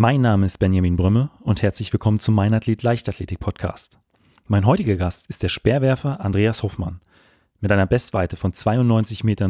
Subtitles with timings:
[0.00, 3.98] Mein Name ist Benjamin Brümme und herzlich willkommen zum Mein Athlet Leichtathletik Podcast.
[4.46, 7.00] Mein heutiger Gast ist der Speerwerfer Andreas Hoffmann.
[7.60, 9.48] Mit einer Bestweite von 92,06 Meter,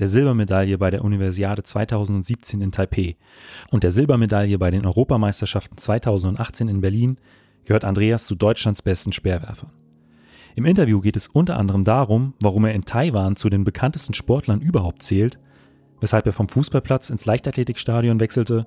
[0.00, 3.16] der Silbermedaille bei der Universiade 2017 in Taipei
[3.70, 7.16] und der Silbermedaille bei den Europameisterschaften 2018 in Berlin
[7.64, 9.70] gehört Andreas zu Deutschlands besten Speerwerfern.
[10.56, 14.60] Im Interview geht es unter anderem darum, warum er in Taiwan zu den bekanntesten Sportlern
[14.60, 15.38] überhaupt zählt,
[16.00, 18.66] weshalb er vom Fußballplatz ins Leichtathletikstadion wechselte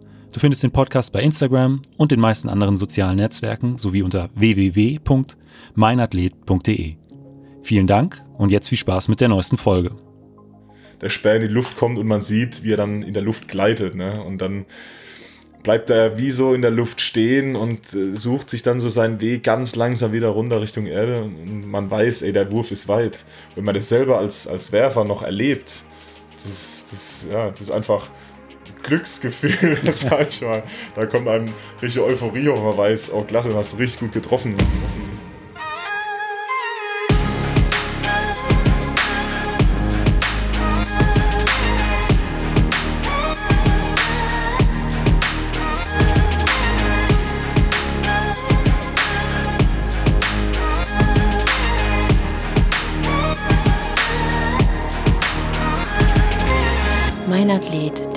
[0.31, 6.95] Du findest den Podcast bei Instagram und den meisten anderen sozialen Netzwerken sowie unter www.meinathlet.de.
[7.63, 9.91] Vielen Dank und jetzt viel Spaß mit der neuesten Folge.
[11.01, 13.49] Der Speer in die Luft kommt und man sieht, wie er dann in der Luft
[13.49, 13.93] gleitet.
[13.95, 14.23] Ne?
[14.23, 14.65] Und dann
[15.63, 19.19] bleibt er wie so in der Luft stehen und äh, sucht sich dann so seinen
[19.19, 21.23] Weg ganz langsam wieder runter Richtung Erde.
[21.23, 23.25] Und man weiß, ey, der Wurf ist weit.
[23.55, 25.83] Wenn man das selber als, als Werfer noch erlebt,
[26.35, 28.09] das, das, ja, das ist einfach
[28.83, 30.63] Glücksgefühl, sag ich mal.
[30.95, 31.51] Da kommt einem
[31.81, 34.55] richtig Euphorie hoch, man weiß, oh klasse, du hast richtig gut getroffen.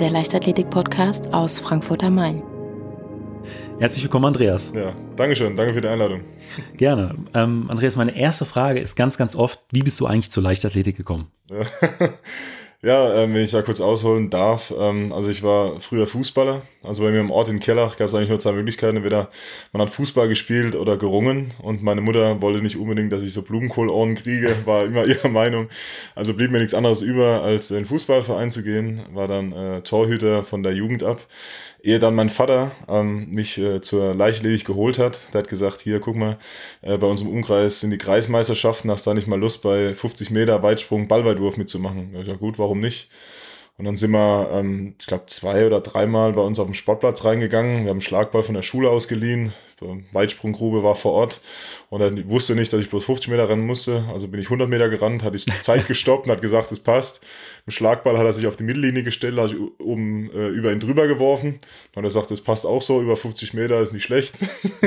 [0.05, 2.43] Der Leichtathletik-Podcast aus Frankfurt am Main.
[3.79, 4.71] Herzlich willkommen, Andreas.
[4.75, 5.55] Ja, danke schön.
[5.55, 6.21] Danke für die Einladung.
[6.77, 7.15] Gerne.
[7.33, 10.95] Ähm, Andreas, meine erste Frage ist ganz, ganz oft: Wie bist du eigentlich zur Leichtathletik
[10.95, 11.31] gekommen?
[12.85, 14.71] Ja, äh, wenn ich da kurz ausholen darf.
[14.77, 16.61] Ähm, also ich war früher Fußballer.
[16.83, 18.97] Also bei mir im Ort in Kellach gab es eigentlich nur zwei Möglichkeiten.
[18.97, 19.31] Entweder
[19.73, 21.49] man hat Fußball gespielt oder gerungen.
[21.63, 25.67] Und meine Mutter wollte nicht unbedingt, dass ich so Blumenkohlohren kriege, war immer ihre Meinung.
[26.13, 29.01] Also blieb mir nichts anderes über, als in den Fußballverein zu gehen.
[29.13, 31.25] War dann äh, Torhüter von der Jugend ab
[31.85, 35.33] ehe dann mein Vater ähm, mich äh, zur Leichtledig geholt hat.
[35.33, 36.37] Der hat gesagt, hier, guck mal,
[36.81, 40.31] äh, bei uns im Umkreis sind die Kreismeisterschaften, hast da nicht mal Lust, bei 50
[40.31, 42.15] Meter Weitsprung Ballweitwurf mitzumachen.
[42.25, 43.09] Ja, gut, warum nicht?
[43.77, 47.23] Und dann sind wir, ähm, ich glaube, zwei oder dreimal bei uns auf dem Sportplatz
[47.23, 47.83] reingegangen.
[47.83, 49.53] Wir haben Schlagball von der Schule ausgeliehen.
[50.11, 51.41] Weitsprunggrube war vor Ort
[51.89, 54.05] und er wusste nicht, dass ich bloß 50 Meter rennen musste.
[54.11, 57.21] Also bin ich 100 Meter gerannt, hatte ich Zeit gestoppt und hat gesagt, es passt.
[57.65, 60.79] Im Schlagball hat er sich auf die Mittellinie gestellt, hat ich oben äh, über ihn
[60.79, 61.59] drüber geworfen.
[61.95, 64.37] Und er sagt, es passt auch so, über 50 Meter ist nicht schlecht.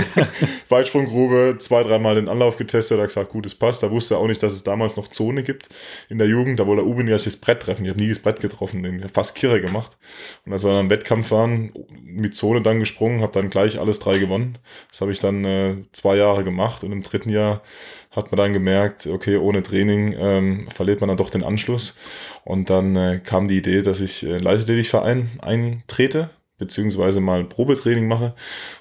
[0.69, 3.83] Weitsprunggrube, zwei, dreimal den Anlauf getestet, hat gesagt, gut, es passt.
[3.83, 5.69] Da wusste er auch nicht, dass es damals noch Zone gibt
[6.09, 6.61] in der Jugend.
[6.61, 7.85] Da wollte er unbedingt erst das Brett treffen.
[7.85, 9.97] Ich habe nie das Brett getroffen, den fast Kirre gemacht.
[10.47, 13.99] Und als wir dann im Wettkampf waren, mit Zone dann gesprungen, habe dann gleich alles
[13.99, 14.59] drei gewonnen.
[14.91, 17.63] Das habe ich dann äh, zwei Jahre gemacht und im dritten Jahr
[18.11, 21.95] hat man dann gemerkt, okay, ohne Training ähm, verliert man dann doch den Anschluss.
[22.45, 28.35] Und dann äh, kam die Idee, dass ich äh, Leichtathletikverein eintrete beziehungsweise mal Probetraining mache.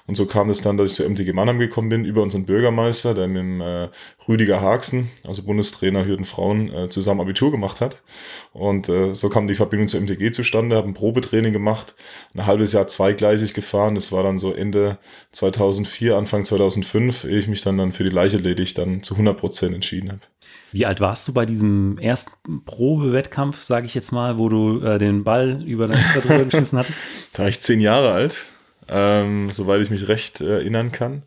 [0.06, 3.14] Und so kam es dann, dass ich zur MTG Mannheim gekommen bin, über unseren Bürgermeister,
[3.14, 3.88] der mit dem äh,
[4.28, 8.02] Rüdiger Haxen, also Bundestrainer Hürden Frauen, äh, zusammen Abitur gemacht hat.
[8.52, 11.94] Und äh, so kam die Verbindung zur MTG zustande, habe ein Probetraining gemacht,
[12.34, 13.94] ein halbes Jahr zweigleisig gefahren.
[13.94, 14.98] Das war dann so Ende
[15.32, 19.74] 2004, Anfang 2005, ehe ich mich dann, dann für die Leichtathletik dann zu 100 Prozent
[19.74, 20.20] entschieden habe.
[20.72, 24.98] Wie alt warst du bei diesem ersten Probewettkampf, sage ich jetzt mal, wo du äh,
[24.98, 26.98] den Ball über dein drüber geschmissen hattest?
[27.32, 28.34] Da war ich zehn Jahre alt,
[28.88, 31.22] ähm, soweit ich mich recht äh, erinnern kann.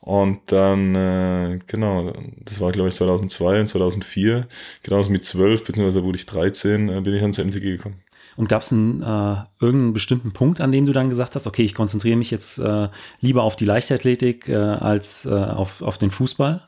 [0.00, 2.12] Und dann, äh, genau,
[2.44, 4.46] das war glaube ich 2002 und 2004,
[4.82, 8.00] genauso mit 12, beziehungsweise wurde ich 13, äh, bin ich dann zur MTG gekommen.
[8.36, 11.62] Und gab es einen, äh, irgendeinen bestimmten Punkt, an dem du dann gesagt hast, okay,
[11.62, 12.88] ich konzentriere mich jetzt äh,
[13.20, 16.62] lieber auf die Leichtathletik äh, als äh, auf, auf den Fußball?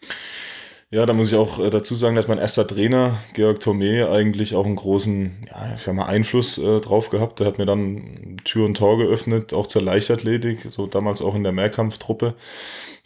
[0.94, 4.54] Ja, da muss ich auch äh, dazu sagen, dass mein erster Trainer, Georg Thomé, eigentlich
[4.54, 7.40] auch einen großen, ja, ich sag mal, Einfluss äh, drauf gehabt.
[7.40, 11.44] Der hat mir dann Tür und Tor geöffnet, auch zur Leichtathletik, so damals auch in
[11.44, 12.34] der Mehrkampftruppe.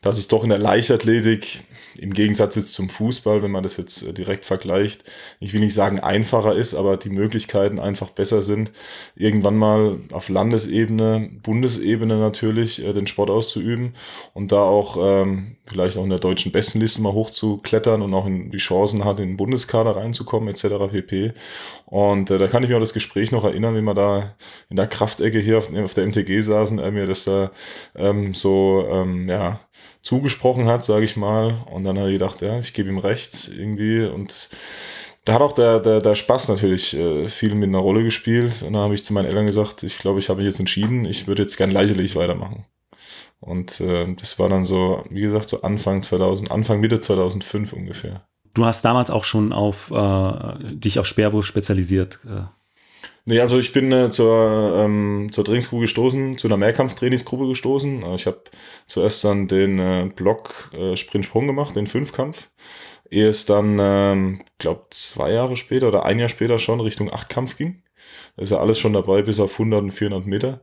[0.06, 1.64] Dass es doch in der Leichtathletik
[1.98, 5.02] im Gegensatz jetzt zum Fußball, wenn man das jetzt äh, direkt vergleicht,
[5.40, 8.70] ich will nicht sagen einfacher ist, aber die Möglichkeiten einfach besser sind,
[9.16, 13.94] irgendwann mal auf Landesebene, Bundesebene natürlich äh, den Sport auszuüben
[14.32, 18.50] und da auch ähm, vielleicht auch in der deutschen Bestenliste mal hochzuklettern und auch in
[18.50, 20.92] die Chancen hat, in den Bundeskader reinzukommen etc.
[20.92, 21.32] pp.
[21.86, 24.36] Und äh, da kann ich mir auch das Gespräch noch erinnern, wie wir da
[24.70, 27.50] in der Kraftecke hier auf, auf der MTG saßen, äh, mir das da
[27.96, 29.60] ähm, so ähm, ja
[30.02, 31.58] zugesprochen hat, sage ich mal.
[31.70, 34.04] Und dann habe ich gedacht, ja, ich gebe ihm recht irgendwie.
[34.04, 34.48] Und
[35.24, 38.62] da hat auch der, der, der Spaß natürlich äh, viel mit einer Rolle gespielt.
[38.62, 41.04] Und dann habe ich zu meinen Eltern gesagt, ich glaube, ich habe mich jetzt entschieden,
[41.04, 42.64] ich würde jetzt gern leichterlich weitermachen.
[43.40, 48.26] Und äh, das war dann so, wie gesagt, so Anfang 2000, Anfang Mitte 2005 ungefähr.
[48.54, 52.20] Du hast damals auch schon auf äh, dich auf Sperrwurf spezialisiert.
[53.28, 58.02] Nee, also ich bin äh, zur, ähm, zur Trainingsgruppe gestoßen, zu einer Mehrkampftrainingsgruppe gestoßen.
[58.04, 58.42] Äh, ich habe
[58.86, 62.48] zuerst dann den äh, Block äh, Sprint-Sprung gemacht, den Fünfkampf.
[63.10, 67.56] Ehe es dann, ähm, glaube zwei Jahre später oder ein Jahr später schon Richtung Achtkampf
[67.56, 67.82] ging.
[68.38, 70.60] Ist ja alles schon dabei bis auf 100 und 400 Meter.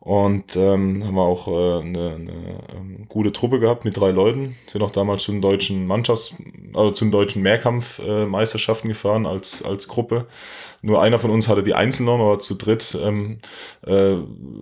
[0.00, 2.32] Und ähm, haben wir auch äh, eine, eine
[2.76, 4.56] ähm, gute Truppe gehabt mit drei Leuten.
[4.66, 6.34] Sind auch damals zu den deutschen Mannschafts-,
[6.74, 10.26] also zu den deutschen Mehrkampfmeisterschaften äh, gefahren als, als Gruppe.
[10.82, 13.38] Nur einer von uns hatte die Einzelnorm, aber zu dritt ähm,
[13.86, 14.16] äh,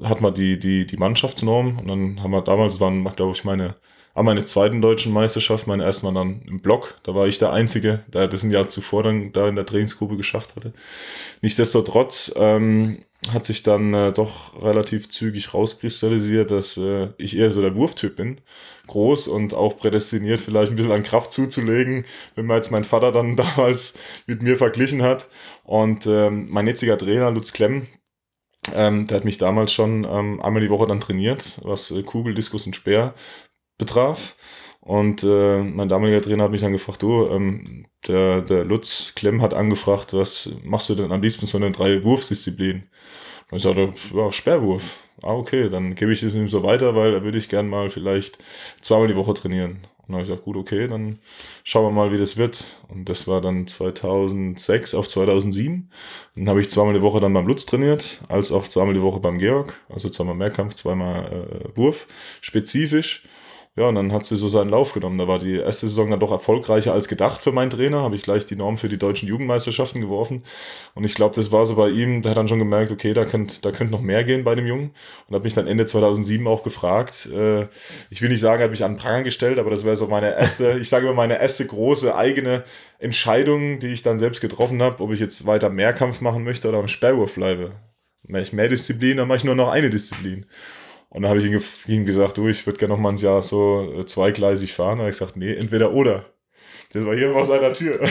[0.04, 1.78] hat man die, die, die Mannschaftsnorm.
[1.78, 3.74] Und dann haben wir damals, waren, glaube ich, meine
[4.20, 6.94] an meine zweiten deutschen Meisterschaft, meine waren dann im Block.
[7.04, 10.18] Da war ich der Einzige, der das ein Jahr zuvor dann da in der Trainingsgruppe
[10.18, 10.74] geschafft hatte.
[11.40, 13.02] Nichtsdestotrotz ähm,
[13.32, 18.16] hat sich dann äh, doch relativ zügig rauskristallisiert, dass äh, ich eher so der Wurftyp
[18.16, 18.42] bin.
[18.88, 23.12] Groß und auch prädestiniert, vielleicht ein bisschen an Kraft zuzulegen, wenn man jetzt mein Vater
[23.12, 23.94] dann damals
[24.26, 25.28] mit mir verglichen hat.
[25.64, 27.86] Und ähm, mein jetziger Trainer, Lutz Klemm,
[28.74, 32.34] ähm, der hat mich damals schon ähm, einmal die Woche dann trainiert, was äh, Kugel,
[32.34, 33.14] Diskus und Speer
[33.80, 34.36] betraf.
[34.80, 39.42] Und äh, mein damaliger Trainer hat mich dann gefragt, du, ähm, der, der Lutz Klemm
[39.42, 42.84] hat angefragt, was machst du denn am liebsten so eine drei Wurfsdisziplin?
[43.50, 44.98] Und ich sagte, ja, Sperrwurf.
[45.22, 47.68] Ah, okay, dann gebe ich das mit ihm so weiter, weil da würde ich gern
[47.68, 48.38] mal vielleicht
[48.80, 49.72] zweimal die Woche trainieren.
[49.72, 51.18] Und dann habe ich gesagt, gut, okay, dann
[51.62, 52.80] schauen wir mal, wie das wird.
[52.88, 55.90] Und das war dann 2006 auf 2007.
[56.36, 59.20] Dann habe ich zweimal die Woche dann beim Lutz trainiert, als auch zweimal die Woche
[59.20, 59.78] beim Georg.
[59.90, 62.06] Also zweimal Mehrkampf, zweimal äh, Wurf,
[62.40, 63.24] spezifisch.
[63.76, 65.16] Ja, und dann hat sie so seinen Lauf genommen.
[65.16, 68.02] Da war die erste Saison dann doch erfolgreicher als gedacht für meinen Trainer.
[68.02, 70.42] Habe ich gleich die Norm für die deutschen Jugendmeisterschaften geworfen.
[70.94, 73.24] Und ich glaube, das war so bei ihm, der hat dann schon gemerkt, okay, da
[73.24, 74.90] könnte da könnt noch mehr gehen bei dem Jungen.
[75.28, 77.28] Und hat mich dann Ende 2007 auch gefragt.
[77.32, 77.68] Äh,
[78.10, 80.08] ich will nicht sagen, er hat mich an den Pranger gestellt, aber das wäre so
[80.08, 82.64] meine erste, ich sage immer, meine erste große eigene
[82.98, 86.78] Entscheidung, die ich dann selbst getroffen habe, ob ich jetzt weiter Mehrkampf machen möchte oder
[86.78, 87.72] am Sperrwurf bleibe.
[88.24, 90.44] Mache ich mehr Disziplin, dann mache ich nur noch eine Disziplin.
[91.10, 93.92] Und dann habe ich ihm gesagt, du, ich würde gerne noch mal ein Jahr so
[93.98, 94.98] äh, zweigleisig fahren.
[94.98, 96.22] Da habe ich gesagt, nee, entweder oder.
[96.92, 98.00] Das war hier vor seiner Tür.
[98.00, 98.08] und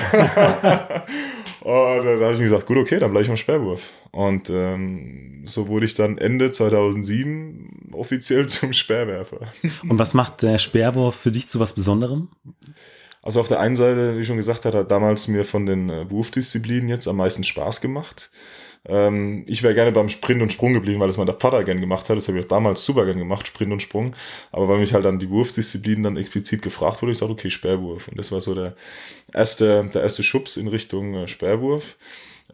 [2.06, 3.92] dann habe ich ihm gesagt, gut, okay, dann bleibe ich am Sperrwurf.
[4.12, 9.48] Und ähm, so wurde ich dann Ende 2007 offiziell zum Sperrwerfer.
[9.88, 12.30] Und was macht der Sperrwurf für dich zu was Besonderem?
[13.22, 15.90] Also auf der einen Seite, wie ich schon gesagt habe, hat damals mir von den
[15.90, 18.30] äh, Wurfdisziplinen jetzt am meisten Spaß gemacht.
[18.86, 22.10] Ähm, ich wäre gerne beim Sprint und Sprung geblieben, weil das mein Vater gern gemacht
[22.10, 22.18] hat.
[22.18, 24.16] Das habe ich auch damals super gern gemacht, Sprint und Sprung.
[24.52, 28.08] Aber weil mich halt dann die Wurfdisziplin dann explizit gefragt wurde, ich sagte, okay, Sperrwurf.
[28.08, 28.76] Und das war so der
[29.34, 31.98] erste, der erste Schubs in Richtung äh, Sperrwurf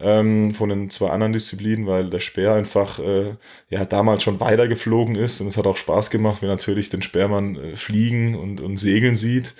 [0.00, 3.34] ähm, von den zwei anderen Disziplinen, weil der Speer einfach äh,
[3.70, 7.02] ja damals schon weiter geflogen ist und es hat auch Spaß gemacht, wenn natürlich den
[7.02, 9.54] Speermann äh, fliegen und, und segeln sieht.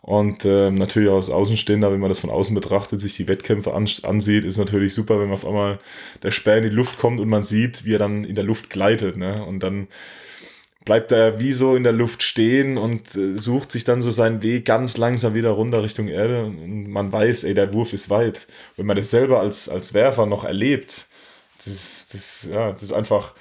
[0.00, 3.88] Und äh, natürlich aus Außenstehender, wenn man das von außen betrachtet, sich die Wettkämpfe an,
[4.02, 5.78] ansieht, ist natürlich super, wenn man auf einmal
[6.24, 8.68] der Speer in die Luft kommt und man sieht, wie er dann in der Luft
[8.68, 9.16] gleitet.
[9.16, 9.44] Ne?
[9.44, 9.86] Und dann
[10.84, 14.42] bleibt er wie so in der Luft stehen und äh, sucht sich dann so seinen
[14.42, 18.46] Weg ganz langsam wieder runter Richtung Erde und man weiß, ey, der Wurf ist weit.
[18.76, 21.06] Wenn man das selber als, als Werfer noch erlebt,
[21.64, 23.34] das, das, ja, das ist einfach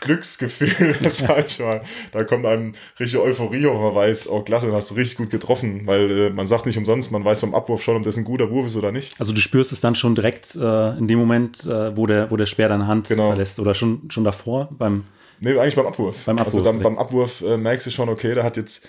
[0.00, 1.82] Glücksgefühl, sag ich mal.
[2.12, 5.30] Da kommt einem richtig Euphorie hoch, man weiß, oh klasse, dann hast du richtig gut
[5.30, 8.24] getroffen, weil äh, man sagt nicht umsonst, man weiß beim Abwurf schon, ob das ein
[8.24, 9.18] guter Wurf ist oder nicht.
[9.18, 12.36] Also du spürst es dann schon direkt äh, in dem Moment, äh, wo, der, wo
[12.36, 13.28] der Speer deine Hand genau.
[13.28, 15.04] verlässt oder schon, schon davor beim
[15.40, 16.24] Nee, eigentlich beim Abwurf.
[16.24, 16.54] Beim Abwurf.
[16.54, 18.88] Also dann, beim Abwurf äh, merkst du schon, okay, da hat jetzt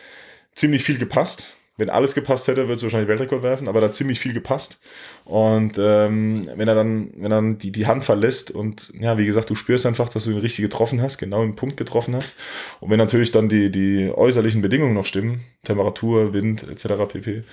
[0.56, 1.56] ziemlich viel gepasst.
[1.80, 4.82] Wenn alles gepasst hätte, würde es wahrscheinlich Weltrekord werfen, aber da hat ziemlich viel gepasst.
[5.24, 9.26] Und ähm, wenn er dann, wenn er dann die, die Hand verlässt und ja, wie
[9.26, 12.36] gesagt, du spürst einfach, dass du ihn richtig getroffen hast, genau im Punkt getroffen hast.
[12.82, 17.06] Und wenn natürlich dann die, die äußerlichen Bedingungen noch stimmen, Temperatur, Wind etc.
[17.08, 17.44] pp,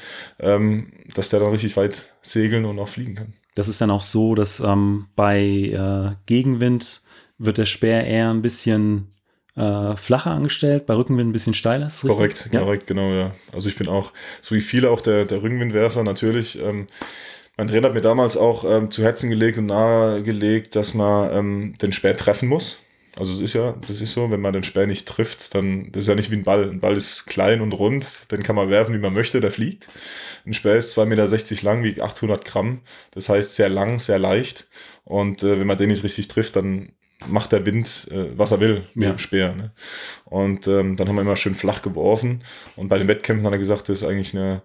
[0.40, 3.32] ähm, dass der dann richtig weit segeln und auch fliegen kann.
[3.54, 7.02] Das ist dann auch so, dass ähm, bei äh, Gegenwind
[7.38, 9.14] wird der Speer eher ein bisschen
[9.57, 11.90] äh, flacher angestellt, bei Rückenwind ein bisschen steiler.
[12.00, 12.61] Korrekt, ja?
[12.61, 13.33] korrekt, genau, ja.
[13.52, 14.12] Also ich bin auch,
[14.43, 16.61] so wie viele auch der, der Rückenwindwerfer natürlich.
[16.62, 16.87] Ähm,
[17.57, 21.75] mein Trainer hat mir damals auch ähm, zu Herzen gelegt und nahegelegt, dass man ähm,
[21.81, 22.78] den Speer treffen muss.
[23.19, 26.02] Also es ist ja, das ist so, wenn man den Speer nicht trifft, dann das
[26.02, 26.69] ist ja nicht wie ein Ball.
[26.69, 29.88] Ein Ball ist klein und rund, den kann man werfen, wie man möchte, der fliegt.
[30.45, 32.83] Ein Speer ist 2,60 Meter lang, wiegt 800 Gramm.
[33.12, 34.69] Das heißt sehr lang, sehr leicht.
[35.05, 36.90] Und äh, wenn man den nicht richtig trifft, dann
[37.28, 39.12] macht der Wind, äh, was er will mit ja.
[39.12, 39.54] dem Speer.
[39.54, 39.73] Ne?
[40.25, 42.42] Und ähm, dann haben wir immer schön flach geworfen.
[42.76, 44.62] Und bei den Wettkämpfen hat er gesagt, das ist eigentlich eine,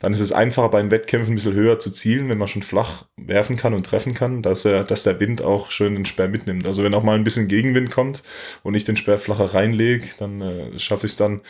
[0.00, 2.62] dann ist es einfacher bei den Wettkämpfen ein bisschen höher zu zielen, wenn man schon
[2.62, 6.28] flach werfen kann und treffen kann, dass er, dass der Wind auch schön den Speer
[6.28, 6.68] mitnimmt.
[6.68, 8.22] Also wenn auch mal ein bisschen Gegenwind kommt
[8.62, 11.40] und ich den Speer flacher reinlege, dann äh, schaffe ich es dann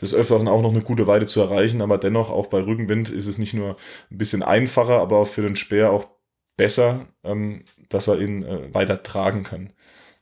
[0.00, 1.82] des Öfteren auch noch eine gute Weite zu erreichen.
[1.82, 3.76] Aber dennoch, auch bei Rückenwind ist es nicht nur
[4.10, 6.06] ein bisschen einfacher, aber auch für den Speer auch
[6.56, 9.72] besser, ähm, dass er ihn äh, weiter tragen kann.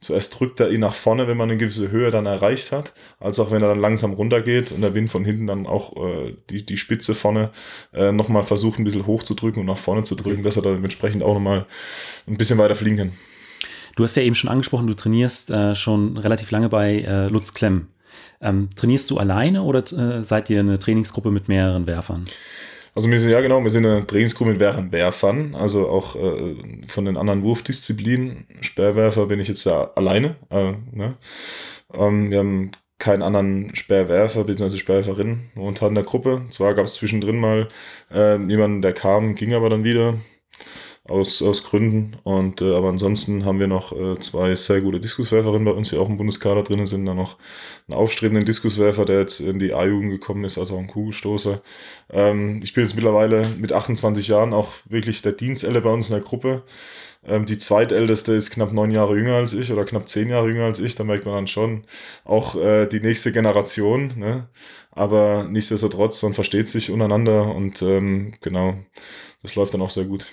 [0.02, 3.38] Zuerst drückt er ihn nach vorne, wenn man eine gewisse Höhe dann erreicht hat, als
[3.38, 6.66] auch wenn er dann langsam runtergeht und der Wind von hinten dann auch äh, die,
[6.66, 7.50] die Spitze vorne
[7.94, 10.62] äh, nochmal versucht, ein bisschen hoch zu drücken und nach vorne zu drücken, dass er
[10.62, 11.66] dann entsprechend auch nochmal
[12.26, 13.12] ein bisschen weiter fliegen kann.
[13.94, 17.54] Du hast ja eben schon angesprochen, du trainierst äh, schon relativ lange bei äh, Lutz
[17.54, 17.86] Klemm.
[18.40, 22.24] Ähm, trainierst du alleine oder äh, seid ihr eine Trainingsgruppe mit mehreren Werfern?
[22.94, 26.56] Also wir sind, ja genau, wir sind eine Trainingsgruppe mit Werfern, also auch äh,
[26.88, 28.46] von den anderen Wurfdisziplinen.
[28.60, 30.36] Sperrwerfer bin ich jetzt ja alleine.
[30.50, 31.14] Äh, ne?
[31.94, 34.76] ähm, wir haben keinen anderen Sperrwerfer bzw.
[34.76, 36.42] Sperrwerferin momentan in der Gruppe.
[36.50, 37.68] Zwar gab es zwischendrin mal
[38.14, 40.14] äh, jemanden, der kam, ging aber dann wieder
[41.08, 42.16] aus, aus Gründen.
[42.22, 45.96] Und äh, aber ansonsten haben wir noch äh, zwei sehr gute Diskuswerferinnen bei uns, die
[45.96, 47.06] auch im Bundeskader drin sind.
[47.06, 47.38] Dann noch
[47.88, 51.60] einen aufstrebenden Diskuswerfer, der jetzt in die A-Jugend gekommen ist, also auch ein Kugelstoßer.
[52.10, 56.14] Ähm, ich bin jetzt mittlerweile mit 28 Jahren auch wirklich der Dienstelle bei uns in
[56.14, 56.62] der Gruppe.
[57.24, 60.64] Ähm, die zweitälteste ist knapp neun Jahre jünger als ich oder knapp zehn Jahre jünger
[60.64, 60.94] als ich.
[60.94, 61.84] Da merkt man dann schon
[62.24, 64.12] auch äh, die nächste Generation.
[64.16, 64.48] Ne?
[64.90, 68.74] Aber nichtsdestotrotz, man versteht sich untereinander und ähm, genau,
[69.42, 70.26] das läuft dann auch sehr gut.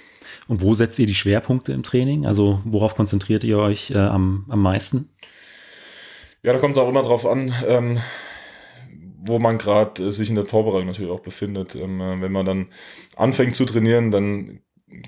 [0.50, 2.26] Und wo setzt ihr die Schwerpunkte im Training?
[2.26, 5.10] Also worauf konzentriert ihr euch äh, am, am meisten?
[6.42, 8.00] Ja, da kommt es auch immer drauf an, ähm,
[9.20, 11.76] wo man gerade äh, sich in der Vorbereitung natürlich auch befindet.
[11.76, 12.68] Ähm, äh, wenn man dann
[13.16, 14.62] anfängt zu trainieren, dann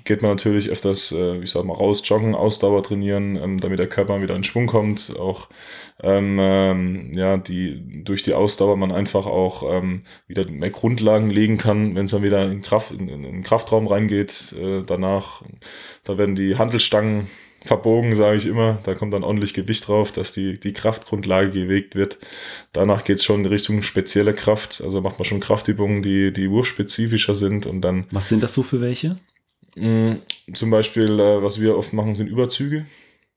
[0.04, 3.88] geht man natürlich öfters, äh, ich sag mal, raus, joggen, Ausdauer trainieren, ähm, damit der
[3.88, 5.14] Körper wieder in Schwung kommt.
[5.18, 5.48] Auch
[6.02, 11.58] ähm, ähm, ja, die durch die Ausdauer man einfach auch ähm, wieder mehr Grundlagen legen
[11.58, 14.54] kann, wenn es dann wieder in Kraft in, in den Kraftraum reingeht.
[14.58, 15.42] Äh, danach,
[16.04, 17.28] da werden die Handelstangen
[17.64, 18.78] verbogen, sage ich immer.
[18.82, 22.18] Da kommt dann ordentlich Gewicht drauf, dass die, die Kraftgrundlage gewegt wird.
[22.72, 24.80] Danach geht's schon in Richtung spezielle Kraft.
[24.82, 28.06] Also macht man schon Kraftübungen, die, die urspezifischer sind und dann.
[28.10, 29.18] Was sind das so für welche?
[29.76, 30.14] Mm,
[30.54, 32.86] zum Beispiel, äh, was wir oft machen, sind Überzüge.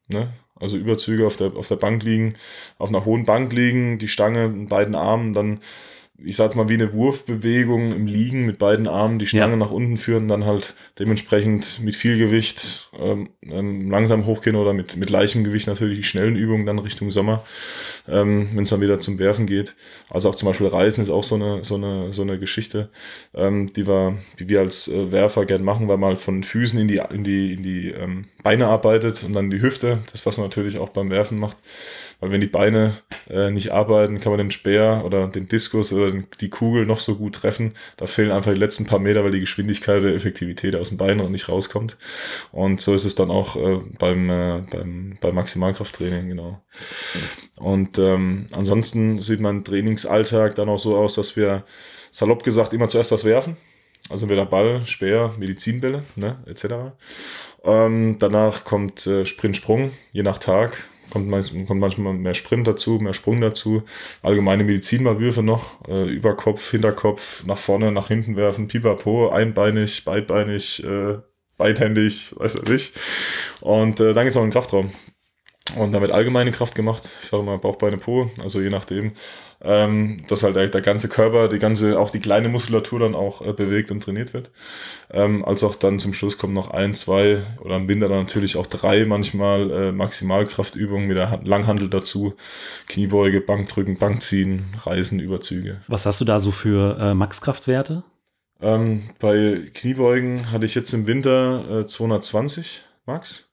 [0.08, 0.32] Ne?
[0.56, 2.34] Also Überzüge auf der, auf der Bank liegen,
[2.78, 5.60] auf einer hohen Bank liegen, die Stange in beiden Armen, dann
[6.18, 9.58] ich sag mal, wie eine Wurfbewegung im Liegen mit beiden Armen die Stange ja.
[9.58, 14.96] nach unten führen, dann halt dementsprechend mit viel Gewicht ähm, ähm, langsam hochgehen oder mit,
[14.96, 17.44] mit leichtem Gewicht natürlich die schnellen Übungen dann Richtung Sommer,
[18.08, 19.76] ähm, wenn es dann wieder zum Werfen geht.
[20.10, 22.90] Also auch zum Beispiel Reisen ist auch so eine, so eine, so eine Geschichte,
[23.34, 26.88] ähm, die, wir, die wir als äh, Werfer gern machen, weil man von Füßen in
[26.88, 30.48] die, in die, in die ähm, Beine arbeitet und dann die Hüfte, das was man
[30.48, 31.58] natürlich auch beim Werfen macht.
[32.20, 32.94] Weil wenn die Beine
[33.30, 37.16] äh, nicht arbeiten, kann man den Speer oder den Diskus oder die Kugel noch so
[37.16, 37.74] gut treffen.
[37.98, 41.18] Da fehlen einfach die letzten paar Meter, weil die Geschwindigkeit oder Effektivität aus dem Bein
[41.18, 41.98] noch nicht rauskommt.
[42.52, 46.62] Und so ist es dann auch äh, beim, äh, beim, beim Maximalkrafttraining, genau.
[47.60, 51.64] Und ähm, ansonsten sieht mein Trainingsalltag dann auch so aus, dass wir
[52.12, 53.58] salopp gesagt immer zuerst das werfen.
[54.10, 56.66] Also entweder Ball, Speer, Medizinbälle, ne, etc.
[57.64, 62.68] Ähm, danach kommt äh, Sprint, Sprung, je nach Tag kommt, manchmal, kommt manchmal mehr Sprint
[62.68, 63.84] dazu, mehr Sprung dazu,
[64.22, 71.18] allgemeine Medizinmalwürfe noch, äh, Überkopf, Hinterkopf, nach vorne, nach hinten werfen, pipapo, einbeinig, beidbeinig, äh,
[71.58, 73.00] beidhändig, weiß ich nicht.
[73.62, 74.92] Und äh, dann geht's noch in den Kraftraum.
[75.76, 77.10] Und damit allgemeine Kraft gemacht.
[77.22, 79.14] Ich sage mal Bauch, Beine, Po, also je nachdem
[79.66, 83.46] ähm, dass halt der, der, ganze Körper, die ganze, auch die kleine Muskulatur dann auch
[83.46, 84.52] äh, bewegt und trainiert wird.
[85.12, 88.58] Ähm, als auch dann zum Schluss kommen noch ein, zwei oder im Winter dann natürlich
[88.58, 92.36] auch drei manchmal äh, Maximalkraftübungen mit der Langhandel dazu.
[92.88, 95.82] Kniebeuge, Bankdrücken, Bankziehen, Reisen, Überzüge.
[95.88, 98.04] Was hast du da so für äh, Maxkraftwerte?
[98.62, 103.45] Ähm, bei Kniebeugen hatte ich jetzt im Winter äh, 220 Max.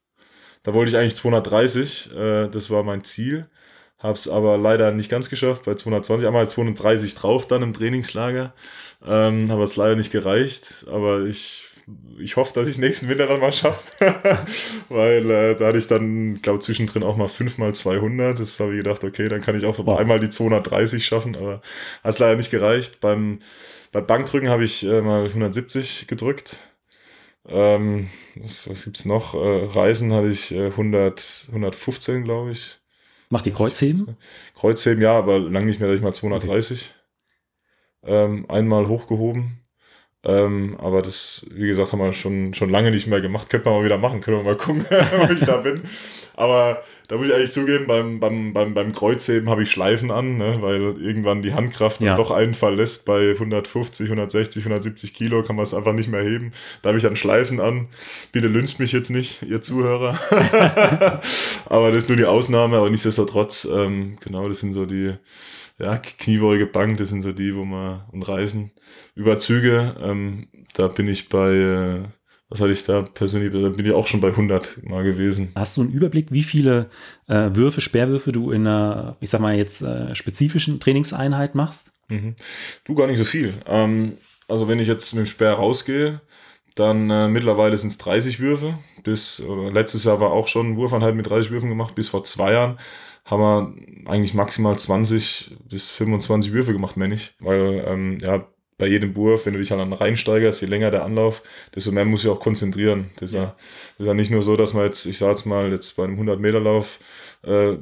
[0.62, 3.48] Da wollte ich eigentlich 230, äh, das war mein Ziel.
[3.98, 8.52] Habe es aber leider nicht ganz geschafft, bei 220, einmal 230 drauf dann im Trainingslager.
[9.06, 10.86] Ähm, aber es leider nicht gereicht.
[10.88, 11.64] Aber ich
[12.18, 13.90] ich hoffe, dass ich nächsten Winter dann mal schaffe,
[14.88, 18.38] weil äh, da hatte ich dann, glaube zwischendrin auch mal 5 mal 200.
[18.38, 19.98] Das habe ich gedacht, okay, dann kann ich auch so wow.
[19.98, 21.54] einmal die 230 schaffen, aber
[22.04, 23.00] hat es leider nicht gereicht.
[23.00, 23.40] Beim,
[23.90, 26.58] beim Bankdrücken habe ich äh, mal 170 gedrückt.
[27.48, 29.34] Ähm, was, was es noch?
[29.34, 32.78] Äh, Reisen hatte ich äh, 100, 115, glaube ich.
[33.30, 34.16] Macht die Kreuzheben?
[34.54, 36.94] Kreuzheben, ja, aber lang nicht mehr, dass ich mal 230.
[38.02, 38.14] Okay.
[38.14, 39.58] Ähm, einmal hochgehoben.
[40.24, 43.50] Ähm, aber das, wie gesagt, haben wir schon, schon lange nicht mehr gemacht.
[43.50, 44.86] Könnte man mal wieder machen, können wir mal gucken,
[45.20, 45.80] ob ich da bin.
[46.34, 50.38] Aber da muss ich eigentlich zugeben, beim, beim, beim, beim Kreuzheben habe ich Schleifen an,
[50.38, 52.14] ne, weil irgendwann die Handkraft ja.
[52.14, 53.04] doch einen verlässt.
[53.04, 56.52] Bei 150, 160, 170 Kilo kann man es einfach nicht mehr heben.
[56.82, 57.88] Da habe ich dann Schleifen an.
[58.32, 60.18] Bitte lünscht mich jetzt nicht, ihr Zuhörer.
[61.66, 65.14] aber das ist nur die Ausnahme, aber nichtsdestotrotz, ähm, genau, das sind so die,
[65.78, 68.70] ja, kniebeugige Bank, das sind so die, wo man und Reisen
[69.14, 72.02] über Züge, ähm, da bin ich bei, äh,
[72.52, 75.52] was hatte ich da persönlich, da bin ich auch schon bei 100 mal gewesen.
[75.54, 76.90] Hast du einen Überblick, wie viele
[77.26, 81.92] äh, Würfe, Sperrwürfe du in einer, ich sag mal jetzt, äh, spezifischen Trainingseinheit machst?
[82.08, 82.34] Mhm.
[82.84, 83.54] Du gar nicht so viel.
[83.66, 84.18] Ähm,
[84.48, 86.20] also wenn ich jetzt mit dem Sperr rausgehe,
[86.74, 88.78] dann äh, mittlerweile sind es 30 Würfe.
[89.02, 89.42] Bis
[89.72, 92.78] letztes Jahr war auch schon ein Wurfanhalt mit 30 Würfen gemacht, bis vor zwei Jahren
[93.24, 97.34] haben wir eigentlich maximal 20 bis 25 Würfe gemacht, meine ich.
[97.40, 98.46] Weil ähm, ja,
[98.82, 102.04] bei jedem Wurf, wenn du dich halt dann reinsteigerst, je länger der Anlauf, desto mehr
[102.04, 103.10] muss ich auch konzentrieren.
[103.20, 103.54] Das ist, ja.
[103.96, 106.02] das ist ja nicht nur so, dass man jetzt, ich sag jetzt mal, jetzt bei
[106.02, 106.98] einem 100-Meter-Lauf
[107.44, 107.76] äh,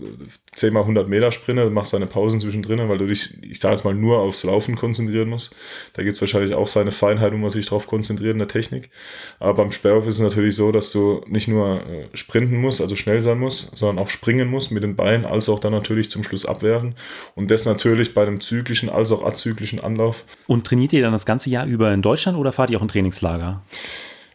[0.55, 3.85] 10 mal 100 Meter Sprinte, machst deine Pausen zwischendrin, weil du dich, ich sage jetzt
[3.85, 5.55] mal, nur aufs Laufen konzentrieren musst.
[5.93, 8.91] Da gibt es wahrscheinlich auch seine Feinheit, wo man sich darauf konzentriert in der Technik.
[9.39, 12.97] Aber beim Sperrwurf ist es natürlich so, dass du nicht nur äh, sprinten musst, also
[12.97, 16.23] schnell sein musst, sondern auch springen musst mit den Beinen, als auch dann natürlich zum
[16.23, 16.95] Schluss abwerfen.
[17.35, 20.25] Und das natürlich bei einem zyklischen als auch azyklischen Anlauf.
[20.47, 22.89] Und trainiert ihr dann das ganze Jahr über in Deutschland oder fahrt ihr auch ein
[22.89, 23.63] Trainingslager?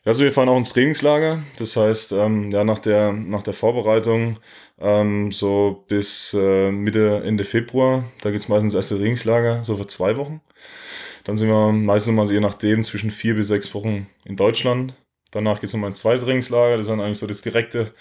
[0.06, 1.40] Also wir fahren auch ins Trainingslager.
[1.58, 4.38] Das heißt, ähm, ja, nach der, nach der Vorbereitung
[4.80, 10.16] ähm, so bis äh, Mitte, Ende Februar, da geht's meistens erste Trainingslager, so für zwei
[10.18, 10.42] Wochen.
[11.24, 14.94] Dann sind wir meistens mal so je nachdem zwischen vier bis sechs Wochen in Deutschland.
[15.32, 16.78] Danach geht's nochmal ins zweite Trainingslager.
[16.78, 17.92] Das ist dann eigentlich so das direkte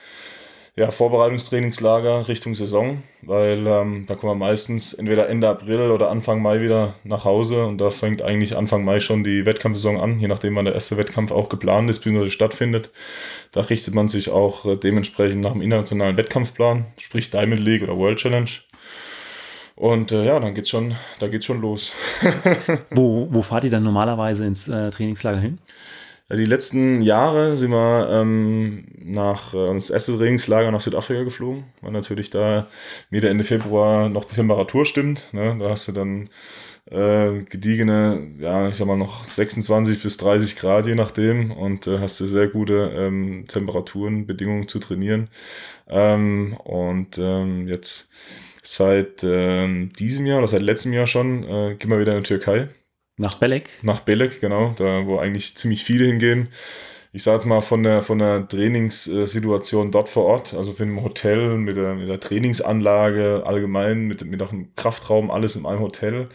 [0.77, 6.43] ja, Vorbereitungstrainingslager Richtung Saison, weil ähm, da kommen wir meistens entweder Ende April oder Anfang
[6.43, 10.27] Mai wieder nach Hause und da fängt eigentlich Anfang Mai schon die Wettkampfsaison an, je
[10.27, 12.31] nachdem wann der erste Wettkampf auch geplant ist, bzw.
[12.31, 12.91] stattfindet.
[13.53, 17.97] Da richtet man sich auch äh, dementsprechend nach dem internationalen Wettkampfplan, sprich Diamond League oder
[17.97, 18.51] World Challenge.
[19.77, 21.93] Und äh, ja, dann geht's schon, da geht's schon los.
[22.91, 25.59] wo, wo fahrt ihr dann normalerweise ins äh, Trainingslager hin?
[26.33, 31.93] Die letzten Jahre sind wir ähm, nach äh, das erste Trainingslager nach Südafrika geflogen, weil
[31.93, 32.67] natürlich da
[33.11, 35.33] Mitte Ende Februar noch die Temperatur stimmt.
[35.33, 35.57] Ne?
[35.61, 36.31] Da hast du dann
[36.91, 41.99] äh, gediegene, ja, ich sag mal noch 26 bis 30 Grad je nachdem und äh,
[41.99, 45.29] hast du sehr gute ähm, Temperaturen, Bedingungen zu trainieren.
[45.89, 48.09] Ähm, und ähm, jetzt
[48.63, 52.29] seit ähm, diesem Jahr oder seit letztem Jahr schon äh, gehen wir wieder in die
[52.29, 52.69] Türkei
[53.17, 53.71] nach Belek?
[53.83, 56.49] Nach Belek, genau, da wo eigentlich ziemlich viele hingehen.
[57.17, 61.01] Ich sage jetzt mal von der, von der Trainingssituation dort vor Ort, also für ein
[61.01, 65.79] Hotel mit der, mit der Trainingsanlage allgemein, mit, mit auch einem Kraftraum, alles in einem
[65.79, 66.27] Hotel.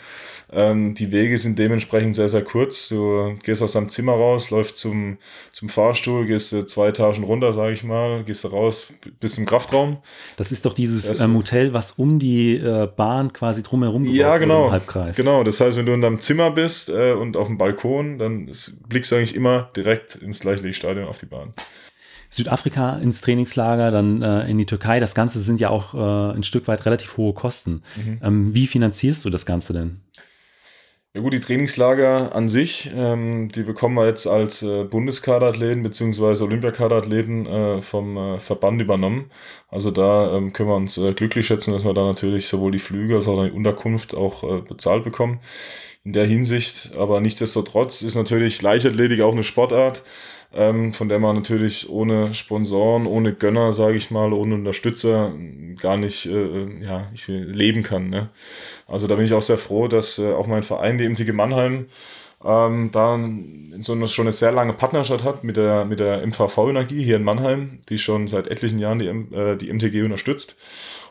[0.52, 2.90] Ähm, die Wege sind dementsprechend sehr, sehr kurz.
[2.90, 5.18] Du gehst aus deinem Zimmer raus, läufst zum,
[5.52, 8.88] zum Fahrstuhl, gehst äh, zwei Etagen runter, sage ich mal, gehst da raus
[9.20, 9.98] bis zum Kraftraum.
[10.38, 14.38] Das ist doch dieses ähm, Hotel, was um die äh, Bahn quasi drumherum gebaut ja,
[14.38, 15.16] genau, im Halbkreis.
[15.16, 18.50] Genau, das heißt, wenn du in deinem Zimmer bist äh, und auf dem Balkon, dann
[18.88, 21.54] blickst du eigentlich immer direkt ins gleiche Stadion auf die Bahn.
[22.30, 25.00] Südafrika ins Trainingslager, dann äh, in die Türkei.
[25.00, 27.82] Das Ganze sind ja auch äh, ein Stück weit relativ hohe Kosten.
[27.96, 28.20] Mhm.
[28.24, 30.02] Ähm, wie finanzierst du das Ganze denn?
[31.16, 36.44] Ja gut, die Trainingslager an sich, ähm, die bekommen wir jetzt als äh, Bundeskaderathleten bzw.
[36.44, 39.32] Olympiakaderathleten äh, vom äh, Verband übernommen.
[39.70, 42.78] Also da ähm, können wir uns äh, glücklich schätzen, dass wir da natürlich sowohl die
[42.78, 45.40] Flüge als auch die Unterkunft auch äh, bezahlt bekommen.
[46.04, 50.04] In der Hinsicht, aber nichtsdestotrotz ist natürlich Leichtathletik auch eine Sportart
[50.54, 55.34] ähm, von der man natürlich ohne Sponsoren, ohne Gönner, sage ich mal, ohne Unterstützer
[55.80, 58.10] gar nicht äh, ja, ich leben kann.
[58.10, 58.30] Ne?
[58.88, 61.86] Also da bin ich auch sehr froh, dass äh, auch mein Verein, die MTG Mannheim,
[62.44, 63.20] ähm, da
[63.82, 67.18] so eine, schon eine sehr lange Partnerschaft hat mit der, mit der MVV Energie hier
[67.18, 70.56] in Mannheim, die schon seit etlichen Jahren die, äh, die MTG unterstützt.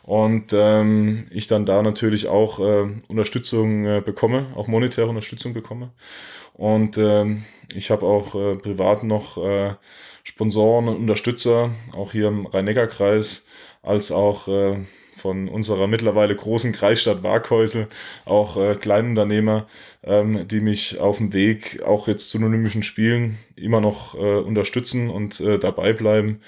[0.03, 5.91] Und ähm, ich dann da natürlich auch äh, Unterstützung äh, bekomme, auch monetäre Unterstützung bekomme.
[6.55, 9.75] Und ähm, ich habe auch äh, privat noch äh,
[10.25, 13.45] Sponsoren und Unterstützer, auch hier im Rhein-Neckar-Kreis,
[13.83, 14.79] als auch äh,
[15.17, 17.89] von unserer mittlerweile großen Kreisstadt Waghäusel,
[18.25, 19.67] auch äh, Kleinunternehmer,
[20.05, 25.11] ähm, die mich auf dem Weg auch jetzt zu Olympischen Spielen immer noch äh, unterstützen
[25.11, 26.41] und äh, dabei bleiben.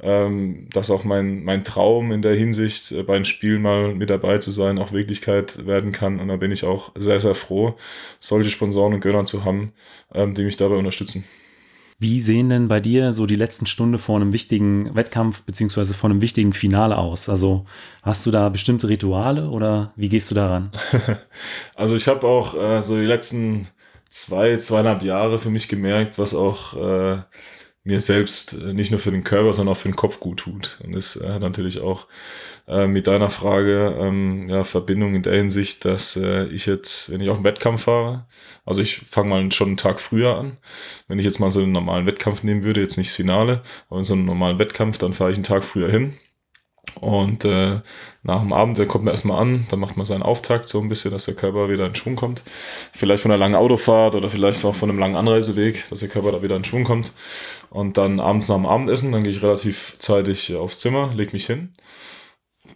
[0.00, 4.10] Ähm, dass auch mein, mein Traum in der Hinsicht, äh, bei den Spielen mal mit
[4.10, 6.20] dabei zu sein, auch Wirklichkeit werden kann.
[6.20, 7.74] Und da bin ich auch sehr, sehr froh,
[8.20, 9.72] solche Sponsoren und Gönner zu haben,
[10.14, 11.24] ähm, die mich dabei unterstützen.
[12.00, 16.08] Wie sehen denn bei dir so die letzten Stunde vor einem wichtigen Wettkampf beziehungsweise vor
[16.08, 17.28] einem wichtigen Finale aus?
[17.28, 17.66] Also
[18.02, 20.70] hast du da bestimmte Rituale oder wie gehst du daran?
[21.74, 23.66] also ich habe auch äh, so die letzten
[24.08, 27.18] zwei, zweieinhalb Jahre für mich gemerkt, was auch äh,
[27.84, 30.78] mir selbst äh, nicht nur für den Körper, sondern auch für den Kopf gut tut.
[30.84, 32.06] Und das hat natürlich auch
[32.66, 37.20] äh, mit deiner Frage ähm, ja, Verbindung in der Hinsicht, dass äh, ich jetzt, wenn
[37.20, 38.26] ich auf einen Wettkampf fahre,
[38.64, 40.58] also ich fange mal schon einen Tag früher an.
[41.08, 44.04] Wenn ich jetzt mal so einen normalen Wettkampf nehmen würde, jetzt nicht das Finale, aber
[44.04, 46.14] so einen normalen Wettkampf, dann fahre ich einen Tag früher hin.
[47.00, 47.80] Und äh,
[48.22, 50.88] nach dem Abend, dann kommt man erstmal an, dann macht man seinen Auftakt so ein
[50.88, 52.42] bisschen, dass der Körper wieder in Schwung kommt.
[52.92, 56.32] Vielleicht von einer langen Autofahrt oder vielleicht auch von einem langen Anreiseweg, dass der Körper
[56.32, 57.12] da wieder in Schwung kommt.
[57.70, 61.46] Und dann abends nach dem Abendessen, dann gehe ich relativ zeitig aufs Zimmer, lege mich
[61.46, 61.74] hin,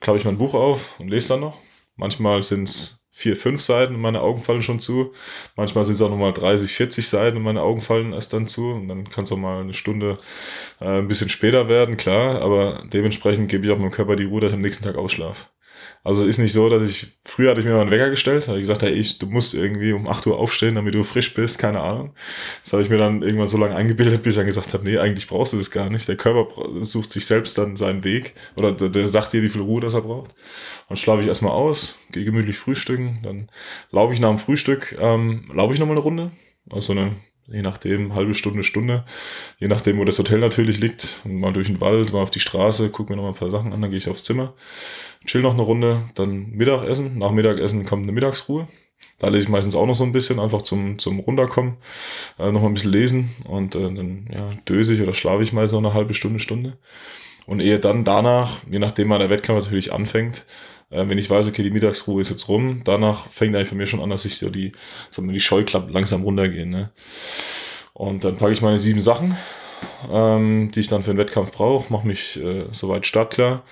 [0.00, 1.58] klappe ich mein Buch auf und lese dann noch.
[1.96, 5.12] Manchmal sind es vier, fünf Seiten und meine Augen fallen schon zu.
[5.56, 8.70] Manchmal sind es auch nochmal 30, 40 Seiten und meine Augen fallen erst dann zu.
[8.72, 10.18] Und dann kann es auch mal eine Stunde
[10.80, 12.42] äh, ein bisschen später werden, klar.
[12.42, 15.51] Aber dementsprechend gebe ich auch meinem Körper die Ruhe, dass ich am nächsten Tag ausschlafe.
[16.04, 18.58] Also ist nicht so, dass ich, früher hatte ich mir mal einen Wecker gestellt, habe
[18.58, 21.60] ich gesagt, hey, ich, du musst irgendwie um 8 Uhr aufstehen, damit du frisch bist,
[21.60, 22.12] keine Ahnung.
[22.60, 24.98] Das habe ich mir dann irgendwann so lange eingebildet, bis ich dann gesagt habe, nee,
[24.98, 26.08] eigentlich brauchst du das gar nicht.
[26.08, 26.48] Der Körper
[26.80, 29.94] sucht sich selbst dann seinen Weg oder der, der sagt dir, wie viel Ruhe das
[29.94, 30.34] er braucht.
[30.88, 33.48] Dann schlafe ich erstmal aus, gehe gemütlich frühstücken, dann
[33.92, 36.32] laufe ich nach dem Frühstück, ähm, laufe ich nochmal eine Runde,
[36.68, 37.14] also eine
[37.46, 39.04] je nachdem, halbe Stunde, Stunde,
[39.58, 42.90] je nachdem, wo das Hotel natürlich liegt, mal durch den Wald, mal auf die Straße,
[42.90, 44.54] guck mir noch mal ein paar Sachen an, dann gehe ich aufs Zimmer,
[45.26, 48.68] chill noch eine Runde, dann Mittagessen, nach Mittagessen kommt eine Mittagsruhe,
[49.22, 51.76] da lese ich meistens auch noch so ein bisschen, einfach zum, zum Runterkommen,
[52.40, 53.30] äh, noch mal ein bisschen lesen.
[53.44, 56.76] Und äh, dann ja, döse ich oder schlafe ich meistens noch eine halbe Stunde, Stunde.
[57.46, 60.44] Und ehe dann danach, je nachdem wann der Wettkampf natürlich anfängt,
[60.92, 63.86] äh, wenn ich weiß, okay, die Mittagsruhe ist jetzt rum, danach fängt eigentlich bei mir
[63.86, 64.72] schon an, dass ich so die,
[65.10, 66.70] sagen wir, die Scheuklappen langsam runtergehen.
[66.70, 66.90] Ne?
[67.94, 69.36] Und dann packe ich meine sieben Sachen,
[70.10, 73.62] ähm, die ich dann für den Wettkampf brauche, mache mich äh, soweit startklar,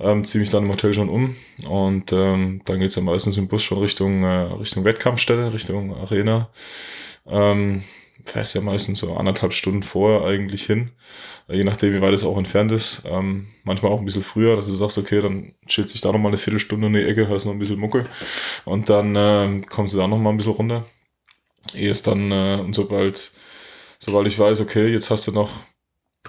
[0.00, 1.36] ähm, ziehe mich dann im Hotel schon um
[1.68, 6.48] und ähm, dann geht's ja meistens im Bus schon Richtung, äh, Richtung Wettkampfstelle, Richtung Arena.
[7.26, 7.82] Ähm,
[8.24, 10.90] fährst ja meistens so anderthalb Stunden vorher eigentlich hin,
[11.48, 13.02] äh, je nachdem, wie weit es auch entfernt ist.
[13.04, 16.30] Ähm, manchmal auch ein bisschen früher, dass du sagst, okay, dann chillt sich da nochmal
[16.30, 18.06] eine Viertelstunde in die Ecke, hörst noch ein bisschen Mucke
[18.64, 20.84] und dann äh, kommst du da nochmal ein bisschen runter.
[21.74, 23.32] Ehe es dann, äh, und sobald,
[23.98, 25.50] sobald ich weiß, okay, jetzt hast du noch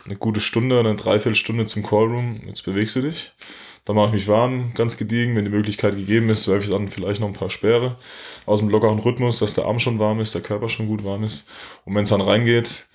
[0.05, 3.33] eine gute Stunde, eine Dreiviertelstunde zum Callroom, jetzt bewegst du dich
[3.85, 5.35] dann mache ich mich warm, ganz gediegen.
[5.35, 7.97] Wenn die Möglichkeit gegeben ist, werfe ich dann vielleicht noch ein paar Sperre
[8.45, 11.23] aus dem lockeren Rhythmus, dass der Arm schon warm ist, der Körper schon gut warm
[11.23, 11.45] ist.
[11.85, 12.85] Und wenn es dann reingeht,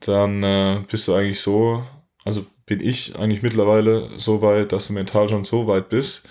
[0.00, 1.82] dann äh, bist du eigentlich so,
[2.24, 6.24] also bin ich eigentlich mittlerweile so weit, dass du mental schon so weit bist,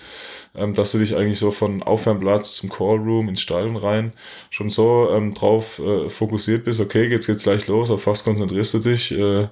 [0.54, 4.12] ähm, dass du dich eigentlich so von Aufwärmplatz zum Callroom ins Stadion rein
[4.50, 8.74] schon so ähm, drauf äh, fokussiert bist, okay, jetzt geht's gleich los, auf was konzentrierst
[8.74, 9.48] du dich äh,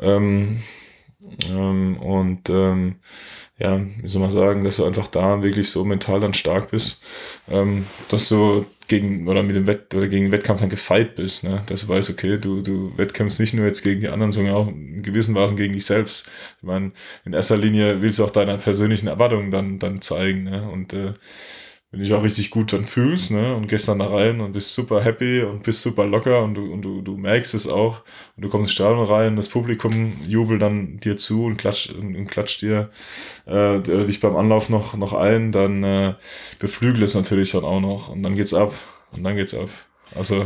[0.00, 0.62] ähm,
[1.48, 2.96] ähm, und ähm,
[3.58, 7.02] ja, wie soll man sagen, dass du einfach da wirklich so mental dann stark bist,
[7.48, 11.42] ähm, dass du gegen oder mit dem Wett oder gegen den Wettkampf dann gefeit bist,
[11.42, 11.62] ne?
[11.66, 14.68] Dass du weißt, okay, du, du wettkämpfst nicht nur jetzt gegen die anderen, sondern auch
[14.68, 16.28] in gewissen Weisen gegen dich selbst.
[16.58, 16.92] Ich meine,
[17.24, 20.68] in erster Linie willst du auch deine persönlichen Erwartungen dann, dann zeigen, ne?
[20.70, 21.14] Und äh,
[21.96, 24.52] wenn du dich auch richtig gut dann fühlst, ne, und gehst dann da rein und
[24.52, 28.02] bist super happy und bist super locker und du, und du, du merkst es auch.
[28.36, 32.14] Und du kommst ins Stadion rein, das Publikum jubelt dann dir zu und klatscht, und,
[32.14, 32.90] und klatscht dir
[33.46, 36.14] äh, dich beim Anlauf noch, noch ein, dann äh,
[36.58, 38.10] beflügelt es natürlich dann auch noch.
[38.10, 38.74] Und dann geht's ab.
[39.12, 39.70] Und dann geht's ab.
[40.14, 40.44] Also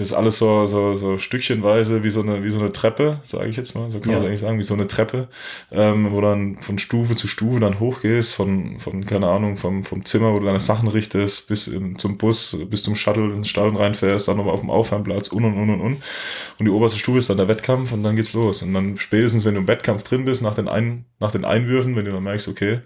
[0.00, 3.50] das ist alles so, so, so stückchenweise wie so eine, wie so eine Treppe, sage
[3.50, 4.28] ich jetzt mal, so kann man ja.
[4.28, 5.28] eigentlich sagen, wie so eine Treppe,
[5.70, 10.06] ähm, wo dann von Stufe zu Stufe dann hochgehst, von, von keine Ahnung, vom, vom
[10.06, 13.76] Zimmer, wo du deine Sachen richtest, bis in, zum Bus, bis zum Shuttle, ins Stadion
[13.76, 16.02] reinfährst, dann nochmal auf dem Aufwärmplatz und und und und und.
[16.58, 18.62] Und die oberste Stufe ist dann der Wettkampf und dann geht's los.
[18.62, 21.94] Und dann spätestens, wenn du im Wettkampf drin bist, nach den, Ein, nach den Einwürfen,
[21.94, 22.80] wenn du dann merkst, okay,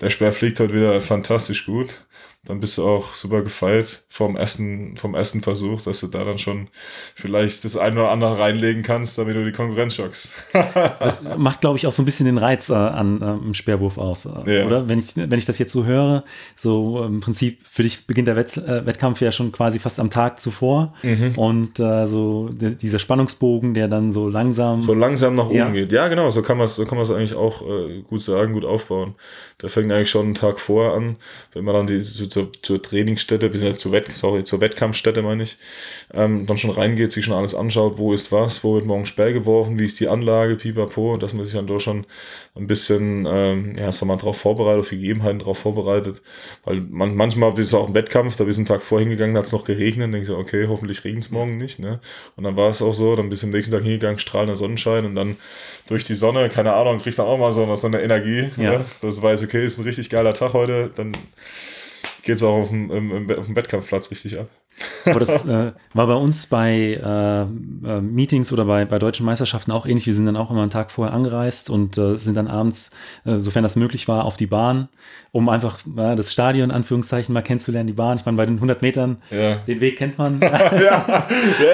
[0.00, 2.04] der Speer fliegt heute wieder fantastisch gut,
[2.44, 6.38] dann bist du auch super gefeilt vom ersten, vom ersten Versuch, dass du da dann
[6.38, 6.68] schon
[7.14, 10.32] vielleicht das eine oder andere reinlegen kannst, damit du die Konkurrenz schockst.
[10.52, 14.26] das macht, glaube ich, auch so ein bisschen den Reiz äh, an äh, Speerwurf aus,
[14.26, 14.66] äh, ja.
[14.66, 14.88] oder?
[14.88, 16.24] Wenn ich, wenn ich das jetzt so höre,
[16.56, 20.08] so im Prinzip für dich beginnt der Wett, äh, Wettkampf ja schon quasi fast am
[20.08, 21.32] Tag zuvor mhm.
[21.36, 25.70] und äh, so dieser Spannungsbogen, der dann so langsam so langsam nach oben ja.
[25.70, 25.92] geht.
[25.92, 29.14] Ja, genau, so kann man es so kann eigentlich auch äh, gut sagen, gut aufbauen.
[29.60, 31.16] Der fängt eigentlich schon einen Tag vor an,
[31.52, 35.56] wenn man dann die, zur, zur Trainingsstätte, bis zur, Wett, sorry, zur Wettkampfstätte meine ich,
[36.12, 39.32] ähm, dann schon reingeht, sich schon alles anschaut, wo ist was, wo wird morgen Sperr
[39.32, 42.06] geworfen, wie ist die Anlage, pipapo, dass man sich dann doch schon
[42.54, 46.22] ein bisschen, ähm, ja, sag mal, darauf vorbereitet, auf die Gegebenheiten darauf vorbereitet,
[46.64, 49.36] weil man, manchmal bist du auch im Wettkampf, da bist du einen Tag vorher hingegangen,
[49.36, 52.00] hat es noch geregnet, denkst du, okay, hoffentlich regnet es morgen nicht, ne,
[52.36, 55.04] und dann war es auch so, dann bist du am nächsten Tag hingegangen, strahlender Sonnenschein
[55.04, 55.36] und dann
[55.86, 58.78] durch die Sonne, keine Ahnung, kriegst dann auch mal so, so eine Energie, ja.
[58.78, 58.84] ne?
[59.00, 61.12] das weiß, okay, ist ein richtig geiler Tag heute, dann
[62.28, 64.50] geht es auch auf dem, im, auf dem Wettkampfplatz richtig ab.
[65.04, 69.72] Aber das äh, war bei uns bei äh, äh, Meetings oder bei, bei deutschen Meisterschaften
[69.72, 70.06] auch ähnlich.
[70.06, 72.90] Wir sind dann auch immer einen Tag vorher angereist und äh, sind dann abends,
[73.24, 74.88] äh, sofern das möglich war, auf die Bahn
[75.30, 78.16] um einfach das Stadion, Anführungszeichen, mal kennenzulernen, die Bahn.
[78.16, 79.56] Ich meine, bei den 100 Metern, ja.
[79.66, 80.40] den Weg kennt man.
[80.42, 80.48] ja.
[80.80, 81.26] ja,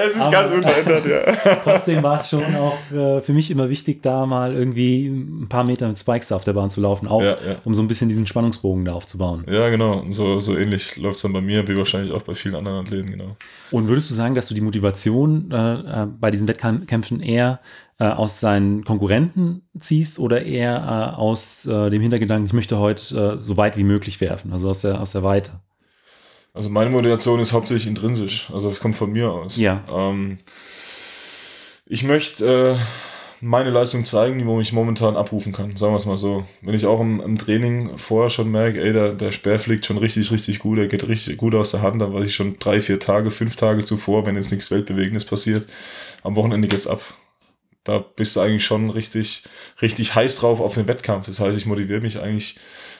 [0.05, 1.55] es ist Aber, ganz unverändert, ja.
[1.63, 5.63] Trotzdem war es schon auch äh, für mich immer wichtig, da mal irgendwie ein paar
[5.63, 8.27] Meter mit Spikes auf der Bahn zu laufen, auch ja, um so ein bisschen diesen
[8.27, 9.45] Spannungsbogen da aufzubauen.
[9.49, 10.03] Ja, genau.
[10.09, 12.94] So, so ähnlich läuft es dann bei mir, wie wahrscheinlich auch bei vielen anderen Athleten,
[13.03, 13.35] genau.
[13.71, 17.59] Und würdest du sagen, dass du die Motivation äh, äh bei diesen Wettkämpfen eher
[17.99, 23.37] äh, aus seinen Konkurrenten ziehst oder eher äh, aus äh, dem Hintergedanken, ich möchte heute
[23.37, 25.61] äh, so weit wie möglich werfen, also aus der, aus der Weite?
[26.53, 29.57] Also meine Motivation ist hauptsächlich intrinsisch, also es kommt von mir aus.
[29.57, 29.83] Ja.
[29.93, 30.37] Ähm,
[31.85, 32.77] ich möchte
[33.41, 36.45] meine Leistung zeigen, die ich momentan abrufen kann, sagen wir es mal so.
[36.61, 39.97] Wenn ich auch im, im Training vorher schon merke, ey, der, der Speer fliegt schon
[39.97, 42.81] richtig, richtig gut, er geht richtig gut aus der Hand, dann weiß ich schon drei,
[42.81, 45.67] vier Tage, fünf Tage zuvor, wenn jetzt nichts Weltbewegendes passiert,
[46.23, 47.01] am Wochenende geht's ab
[47.85, 49.43] da bist du eigentlich schon richtig,
[49.81, 51.27] richtig heiß drauf auf den Wettkampf.
[51.27, 52.57] Das heißt, ich motiviere mich eigentlich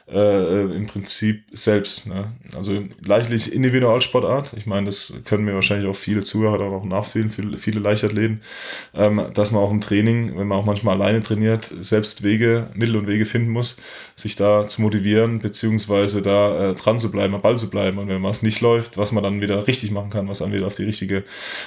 [0.08, 2.06] äh, äh, im Prinzip selbst.
[2.06, 2.32] Ne?
[2.56, 4.54] Also leichtlich Individualsportart.
[4.56, 8.42] Ich meine, das können mir wahrscheinlich auch viele Zuhörer auch nachfühlen, viele, viele Leichtathleten,
[8.94, 12.98] ähm, dass man auch im Training, wenn man auch manchmal alleine trainiert, selbst Wege, Mittel
[12.98, 13.78] und Wege finden muss,
[14.16, 17.98] sich da zu motivieren, beziehungsweise da äh, dran zu bleiben, am Ball zu bleiben.
[17.98, 20.68] Und wenn was nicht läuft, was man dann wieder richtig machen kann, was dann wieder
[20.68, 21.24] auf die richtige,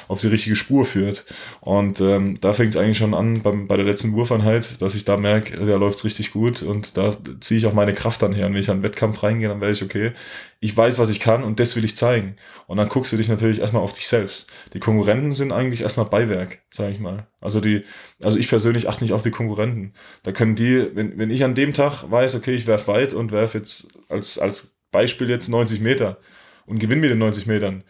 [0.07, 1.24] auf die richtige Spur führt.
[1.61, 5.05] Und ähm, da fängt es eigentlich schon an beim, bei der letzten Wurfeinheit, dass ich
[5.05, 8.27] da merke, da läuft es richtig gut und da ziehe ich auch meine Kraft dann
[8.34, 8.46] her.
[8.46, 10.12] Und wenn ich an einen Wettkampf reingehe, dann weiß ich, okay,
[10.60, 12.36] ich weiß, was ich kann und das will ich zeigen.
[12.66, 14.50] Und dann guckst du dich natürlich erstmal auf dich selbst.
[14.74, 17.26] Die Konkurrenten sind eigentlich erstmal Beiwerk, sage ich mal.
[17.40, 17.84] Also die,
[18.22, 19.92] also ich persönlich achte nicht auf die Konkurrenten.
[20.22, 23.32] Da können die, wenn, wenn ich an dem Tag weiß, okay, ich werfe weit und
[23.32, 26.18] werfe jetzt als, als Beispiel jetzt 90 Meter
[26.66, 27.84] und gewinne mit den 90 Metern,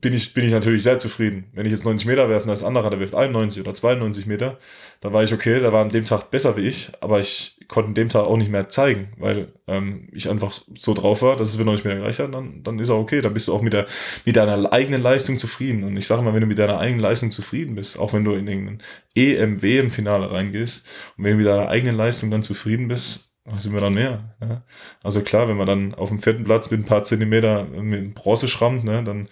[0.00, 1.44] bin ich, bin ich natürlich sehr zufrieden.
[1.52, 4.58] Wenn ich jetzt 90 Meter werfe und als anderer, der wirft 91 oder 92 Meter,
[5.00, 7.88] dann war ich okay, der war an dem Tag besser wie ich, aber ich konnte
[7.88, 11.50] an dem Tag auch nicht mehr zeigen, weil ähm, ich einfach so drauf war, dass
[11.50, 13.62] es für 90 Meter gereicht hat, dann, dann ist auch okay, dann bist du auch
[13.62, 13.86] mit, der,
[14.24, 15.84] mit deiner eigenen Leistung zufrieden.
[15.84, 18.32] Und ich sage mal, wenn du mit deiner eigenen Leistung zufrieden bist, auch wenn du
[18.32, 18.82] in den
[19.14, 20.86] EMW im Finale reingehst
[21.16, 24.20] und wenn du mit deiner eigenen Leistung dann zufrieden bist, sind wir dann mehr?
[24.40, 24.62] Ja?
[25.02, 28.48] Also klar, wenn man dann auf dem vierten Platz mit ein paar Zentimeter mit Bronze
[28.48, 29.26] schrammt, ne, dann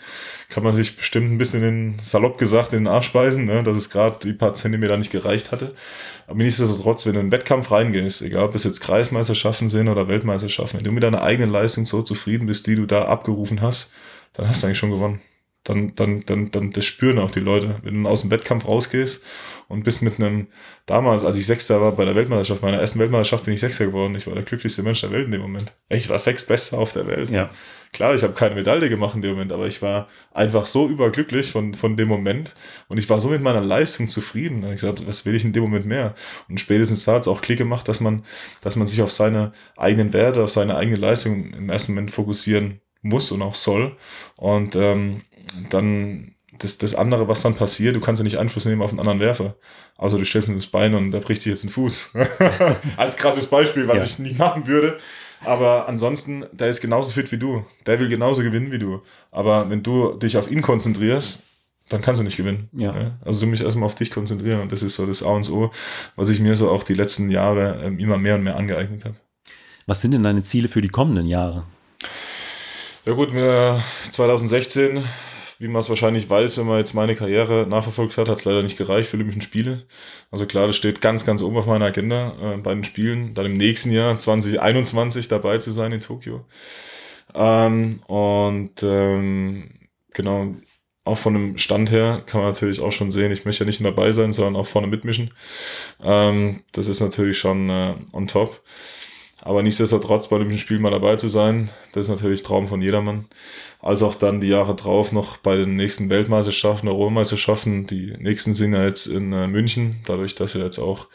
[0.48, 3.62] kann man sich bestimmt ein bisschen in den, salopp gesagt, in den Arsch beißen, ne,
[3.62, 5.74] dass es gerade die paar Zentimeter nicht gereicht hatte.
[6.26, 10.08] Aber nichtsdestotrotz, wenn du in einen Wettkampf reingehst, egal ob es jetzt Kreismeisterschaften sind oder
[10.08, 13.90] Weltmeisterschaften, wenn du mit deiner eigenen Leistung so zufrieden bist, die du da abgerufen hast,
[14.34, 15.20] dann hast du eigentlich schon gewonnen
[15.68, 17.76] dann, dann, dann, dann das spüren auch die Leute.
[17.82, 19.22] Wenn du aus dem Wettkampf rausgehst
[19.68, 20.48] und bist mit einem,
[20.86, 24.14] damals, als ich Sechster war bei der Weltmeisterschaft, meiner ersten Weltmeisterschaft bin ich Sechster geworden.
[24.16, 25.74] Ich war der glücklichste Mensch der Welt in dem Moment.
[25.90, 27.30] Ich war Sechstbester auf der Welt.
[27.30, 27.50] Ja.
[27.92, 31.50] Klar, ich habe keine Medaille gemacht in dem Moment, aber ich war einfach so überglücklich
[31.50, 32.54] von, von dem Moment
[32.88, 34.62] und ich war so mit meiner Leistung zufrieden.
[34.64, 36.14] Ich gesagt, was will ich in dem Moment mehr?
[36.48, 38.24] Und spätestens da hat es auch Klick gemacht, dass man,
[38.60, 42.80] dass man sich auf seine eigenen Werte, auf seine eigene Leistung im ersten Moment fokussieren
[43.00, 43.96] muss und auch soll.
[44.36, 45.22] Und ähm,
[45.70, 49.00] dann das, das andere, was dann passiert, du kannst ja nicht Einfluss nehmen auf einen
[49.00, 49.56] anderen Werfer.
[49.96, 52.12] Also du stellst mir das Bein und der bricht sich jetzt den Fuß.
[52.96, 54.04] Als krasses Beispiel, was ja.
[54.04, 54.98] ich nie machen würde.
[55.44, 57.64] Aber ansonsten, der ist genauso fit wie du.
[57.86, 59.02] Der will genauso gewinnen wie du.
[59.30, 61.44] Aber wenn du dich auf ihn konzentrierst,
[61.88, 62.68] dann kannst du nicht gewinnen.
[62.72, 63.18] Ja.
[63.24, 65.70] Also du mich erstmal auf dich konzentrieren und das ist so das A und O,
[66.16, 69.16] was ich mir so auch die letzten Jahre ähm, immer mehr und mehr angeeignet habe.
[69.86, 71.64] Was sind denn deine Ziele für die kommenden Jahre?
[73.06, 75.02] Ja gut, mir 2016
[75.58, 78.62] wie man es wahrscheinlich weiß, wenn man jetzt meine Karriere nachverfolgt hat, hat es leider
[78.62, 79.82] nicht gereicht für Olympischen Spiele.
[80.30, 83.46] Also klar, das steht ganz, ganz oben auf meiner Agenda, äh, bei den Spielen, dann
[83.46, 86.44] im nächsten Jahr 2021 dabei zu sein in Tokio.
[87.34, 89.70] Ähm, und ähm,
[90.14, 90.54] genau,
[91.04, 93.80] auch von dem Stand her kann man natürlich auch schon sehen, ich möchte ja nicht
[93.80, 95.34] nur dabei sein, sondern auch vorne mitmischen.
[96.02, 98.62] Ähm, das ist natürlich schon äh, on top.
[99.42, 103.24] Aber nichtsdestotrotz bei Olympischen Spielen mal dabei zu sein, das ist natürlich Traum von jedermann.
[103.80, 107.86] Als auch dann die Jahre drauf noch bei den nächsten Weltmeisterschaften, Europameisterschaften.
[107.86, 111.06] Die nächsten sind ja jetzt in äh, München, dadurch, dass ja jetzt auch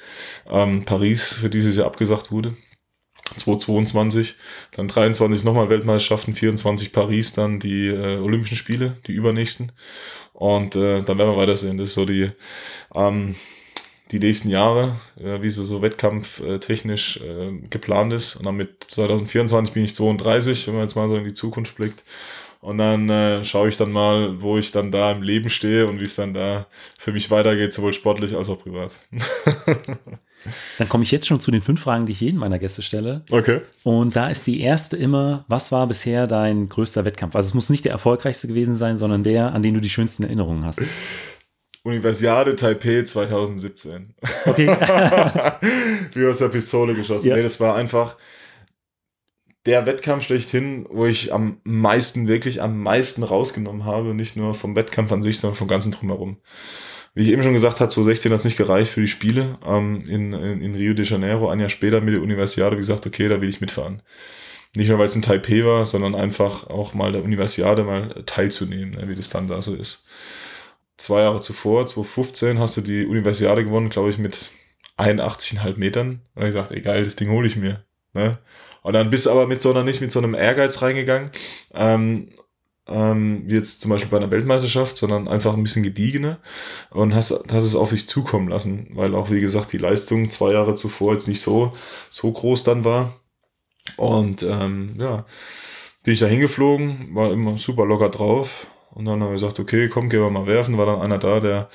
[0.49, 2.55] ähm, Paris für dieses Jahr abgesagt wurde.
[3.37, 4.35] 2022,
[4.71, 9.71] dann 23 nochmal Weltmeisterschaften, 24 Paris, dann die äh, Olympischen Spiele, die übernächsten.
[10.33, 11.77] Und äh, dann werden wir weitersehen.
[11.77, 12.31] Das ist so die,
[12.93, 13.35] ähm,
[14.13, 18.35] die nächsten Jahre, äh, wie so, so wettkampftechnisch äh, geplant ist.
[18.35, 21.75] Und dann mit 2024 bin ich 32, wenn man jetzt mal so in die Zukunft
[21.75, 22.03] blickt.
[22.61, 25.99] Und dann äh, schaue ich dann mal, wo ich dann da im Leben stehe und
[25.99, 28.95] wie es dann da für mich weitergeht, sowohl sportlich als auch privat.
[30.77, 33.21] Dann komme ich jetzt schon zu den fünf Fragen, die ich jedem meiner Gäste stelle.
[33.31, 33.61] Okay.
[33.83, 37.35] Und da ist die erste immer, was war bisher dein größter Wettkampf?
[37.35, 40.23] Also es muss nicht der erfolgreichste gewesen sein, sondern der, an den du die schönsten
[40.23, 40.81] Erinnerungen hast.
[41.83, 44.15] Universiade Taipei 2017.
[44.45, 44.67] Okay.
[46.13, 47.27] Wie aus der Pistole geschossen.
[47.27, 47.35] Ja.
[47.35, 48.17] Nee, das war einfach
[49.65, 54.13] der Wettkampf schlechthin, wo ich am meisten, wirklich am meisten rausgenommen habe.
[54.13, 56.37] Nicht nur vom Wettkampf an sich, sondern vom ganzen Drumherum.
[57.15, 60.07] Wie ich eben schon gesagt habe, 2016 hat es nicht gereicht für die Spiele ähm,
[60.07, 61.49] in, in, in Rio de Janeiro.
[61.49, 64.01] Ein Jahr später mit der Universiade gesagt, okay, da will ich mitfahren.
[64.75, 68.91] Nicht nur, weil es in Taipei war, sondern einfach auch mal der Universiade mal teilzunehmen,
[68.91, 70.03] ne, wie das dann da so ist.
[70.97, 74.51] Zwei Jahre zuvor, 2015, hast du die Universiade gewonnen, glaube ich, mit
[74.97, 76.21] 81,5 Metern.
[76.35, 77.83] Und ich gesagt, egal, das Ding hole ich mir.
[78.13, 78.37] Ne?
[78.83, 81.31] Und dann bist du aber mit so einer, nicht mit so einem Ehrgeiz reingegangen,
[81.73, 82.29] ähm,
[82.87, 86.39] ähm, wie jetzt zum Beispiel bei einer Weltmeisterschaft, sondern einfach ein bisschen gediegener
[86.89, 90.51] und hast, hast es auf dich zukommen lassen, weil auch, wie gesagt, die Leistung zwei
[90.51, 91.71] Jahre zuvor jetzt nicht so,
[92.09, 93.13] so groß dann war.
[93.95, 95.25] Und ähm, ja,
[96.03, 98.67] bin ich da hingeflogen, war immer super locker drauf.
[98.93, 100.77] Und dann haben wir gesagt, okay, komm, gehen wir mal werfen.
[100.77, 101.69] War dann einer da, der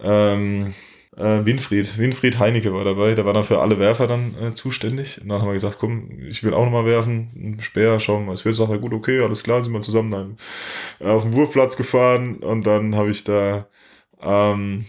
[0.00, 0.74] ähm,
[1.16, 5.20] äh, Winfried, Winfried Heinecke war dabei, der war dann für alle Werfer dann äh, zuständig.
[5.20, 8.44] Und dann haben wir gesagt, komm, ich will auch nochmal werfen, Speer, schauen wir es
[8.44, 8.56] wird.
[8.56, 10.36] Sagt er, gut, okay, alles klar, sind wir zusammen dann
[11.00, 13.66] äh, auf den Wurfplatz gefahren und dann habe ich da
[14.22, 14.86] ähm,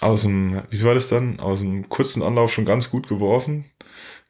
[0.00, 3.64] aus dem, wie war das dann, aus dem kurzen Anlauf schon ganz gut geworfen.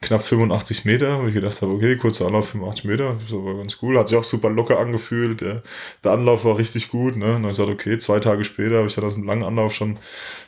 [0.06, 3.78] Knapp 85 Meter, wo ich gedacht habe, okay, kurzer Anlauf 85 Meter, das war ganz
[3.82, 5.62] cool, hat sich auch super locker angefühlt, der,
[6.04, 8.86] der Anlauf war richtig gut, ne, und dann ich gesagt, okay, zwei Tage später habe
[8.86, 9.98] ich dann aus dem langen Anlauf schon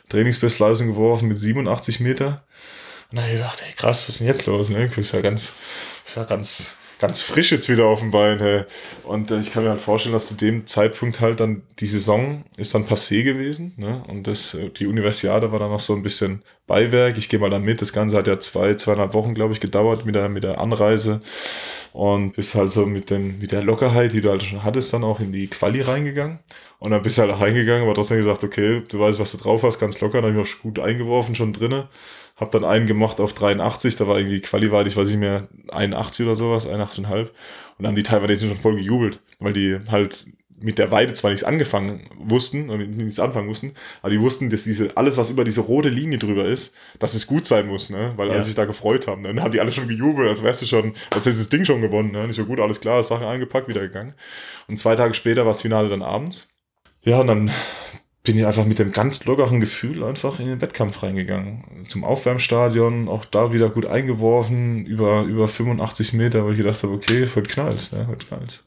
[0.07, 2.45] Trainingsbestleistung geworfen mit 87 Meter.
[3.11, 5.03] Und dann habe ich gesagt, ey, krass, was ist denn jetzt los, ne, ich bin
[5.03, 5.53] ja ganz,
[6.07, 8.39] ich war ganz, ganz frisch jetzt wieder auf dem Bein.
[8.39, 8.63] Hey.
[9.03, 12.43] Und äh, ich kann mir halt vorstellen, dass zu dem Zeitpunkt halt dann die Saison
[12.57, 13.73] ist dann passé gewesen.
[13.77, 14.03] Ne?
[14.07, 17.17] Und das, äh, die Universiade war dann noch so ein bisschen Beiwerk.
[17.17, 17.81] Ich gehe mal da mit.
[17.81, 21.19] Das Ganze hat ja zwei, zweieinhalb Wochen, glaube ich, gedauert mit der, mit der Anreise.
[21.91, 25.03] Und bist halt so mit, dem, mit der Lockerheit, die du halt schon hattest, dann
[25.03, 26.39] auch in die Quali reingegangen.
[26.77, 29.63] Und dann bist du halt reingegangen, aber trotzdem gesagt, okay, du weißt, was du drauf
[29.63, 30.21] hast, ganz locker.
[30.21, 31.89] Dann habe ich auch gut eingeworfen, schon drinne.
[32.37, 35.49] Hab dann einen gemacht auf 83, da war irgendwie Quali, war ich weiß nicht mehr,
[35.69, 37.19] 81 oder sowas, 81,5.
[37.19, 37.29] Und
[37.79, 40.25] dann haben die Taiwanesen schon voll gejubelt, weil die halt
[40.61, 44.95] mit der Weide zwar nichts angefangen wussten, nichts anfangen mussten, aber die wussten, dass diese,
[44.97, 48.13] alles, was über diese rote Linie drüber ist, dass es gut sein muss, ne?
[48.17, 48.33] Weil Ja.
[48.35, 49.21] alle sich da gefreut haben.
[49.21, 49.29] ne?
[49.29, 51.65] Dann haben die alle schon gejubelt, als wärst du schon, als hättest du das Ding
[51.65, 52.27] schon gewonnen, ne?
[52.27, 54.13] Nicht so gut, alles klar, Sachen eingepackt, wieder gegangen.
[54.67, 56.47] Und zwei Tage später war das Finale dann abends.
[57.03, 57.51] Ja, und dann
[58.23, 61.63] bin ich einfach mit dem ganz lockeren Gefühl einfach in den Wettkampf reingegangen.
[61.87, 66.93] Zum Aufwärmstadion, auch da wieder gut eingeworfen, über, über 85 Meter, wo ich gedacht habe,
[66.93, 68.65] okay, heute knallt's, ne, heute knallt's.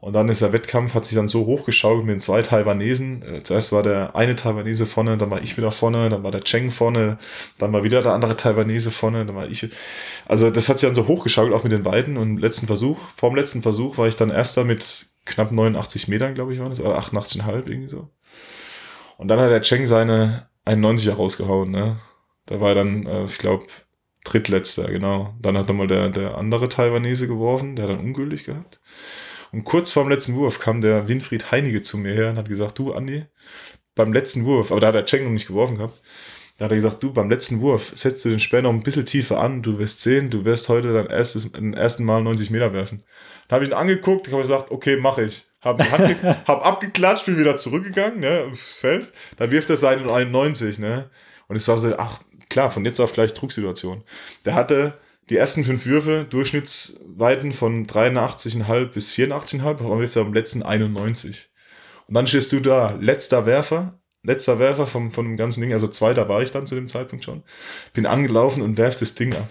[0.00, 3.22] Und dann ist der Wettkampf, hat sich dann so hochgeschaukelt mit den zwei Taiwanesen.
[3.22, 6.42] Äh, Zuerst war der eine Taiwanese vorne, dann war ich wieder vorne, dann war der
[6.42, 7.18] Cheng vorne,
[7.58, 9.68] dann war wieder der andere Taiwanese vorne, dann war ich.
[10.26, 12.16] Also das hat sich dann so hochgeschaukelt, auch mit den Weiden.
[12.16, 16.34] Und im letzten Versuch, vorm letzten Versuch war ich dann erster mit knapp 89 Metern,
[16.34, 18.08] glaube ich, war das, oder 88,5 irgendwie so.
[19.18, 21.96] Und dann hat der Cheng seine 91er rausgehauen, ne?
[22.46, 23.66] Da war er dann, äh, ich glaube,
[24.24, 25.34] drittletzter, genau.
[25.42, 28.80] Dann hat nochmal der, der andere Taiwanese geworfen, der hat dann ungültig gehabt.
[29.52, 32.78] Und kurz vorm letzten Wurf kam der Winfried Heinige zu mir her und hat gesagt,
[32.78, 33.26] du, Andi,
[33.94, 36.00] beim letzten Wurf, aber da hat der Cheng noch nicht geworfen gehabt,
[36.58, 39.06] da hat er gesagt, du, beim letzten Wurf setzt du den Speer noch ein bisschen
[39.06, 42.74] tiefer an, du wirst sehen, du wirst heute dein erstes, den ersten Mal 90 Meter
[42.74, 43.02] werfen.
[43.48, 45.46] Da habe ich ihn angeguckt, habe gesagt, okay, mache ich.
[45.62, 45.82] Hab,
[46.46, 49.10] hab abgeklatscht, bin wieder zurückgegangen, ne, Feld.
[49.38, 51.10] Da wirft er seinen 91, ne.
[51.48, 54.04] Und es war so, ach, klar, von jetzt auf gleich Drucksituation.
[54.44, 54.98] Der hatte
[55.30, 61.48] die ersten fünf Würfe, Durchschnittsweiten von 83,5 bis 84,5, aber wirft er am letzten 91.
[62.08, 65.86] Und dann stehst du da, letzter Werfer, letzter Werfer vom, von dem ganzen Ding, also
[65.86, 67.44] zweiter war ich dann zu dem Zeitpunkt schon,
[67.92, 69.48] bin angelaufen und werf das Ding ab.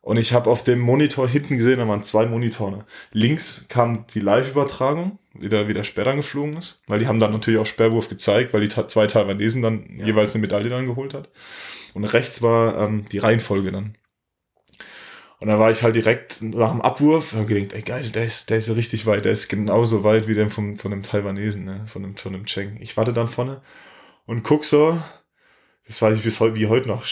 [0.00, 2.84] Und ich habe auf dem Monitor hinten gesehen, da waren zwei Monitore.
[3.12, 7.32] Links kam die Live-Übertragung, wie der, wie der Sperr geflogen ist, weil die haben dann
[7.32, 10.06] natürlich auch Sperrwurf gezeigt, weil die zwei Taiwanesen dann ja.
[10.06, 11.30] jeweils eine Medaille dann geholt hat.
[11.94, 13.96] Und rechts war ähm, die Reihenfolge dann.
[15.44, 18.48] Und dann war ich halt direkt nach dem Abwurf und gedacht, ey geil, der ist,
[18.48, 21.84] der ist richtig weit, der ist genauso weit wie der vom, von dem Taiwanesen, ne?
[21.86, 22.78] von dem, von dem Cheng.
[22.80, 23.60] Ich warte dann vorne
[24.24, 24.98] und guck so,
[25.86, 27.04] das weiß ich bis heute, wie heute noch,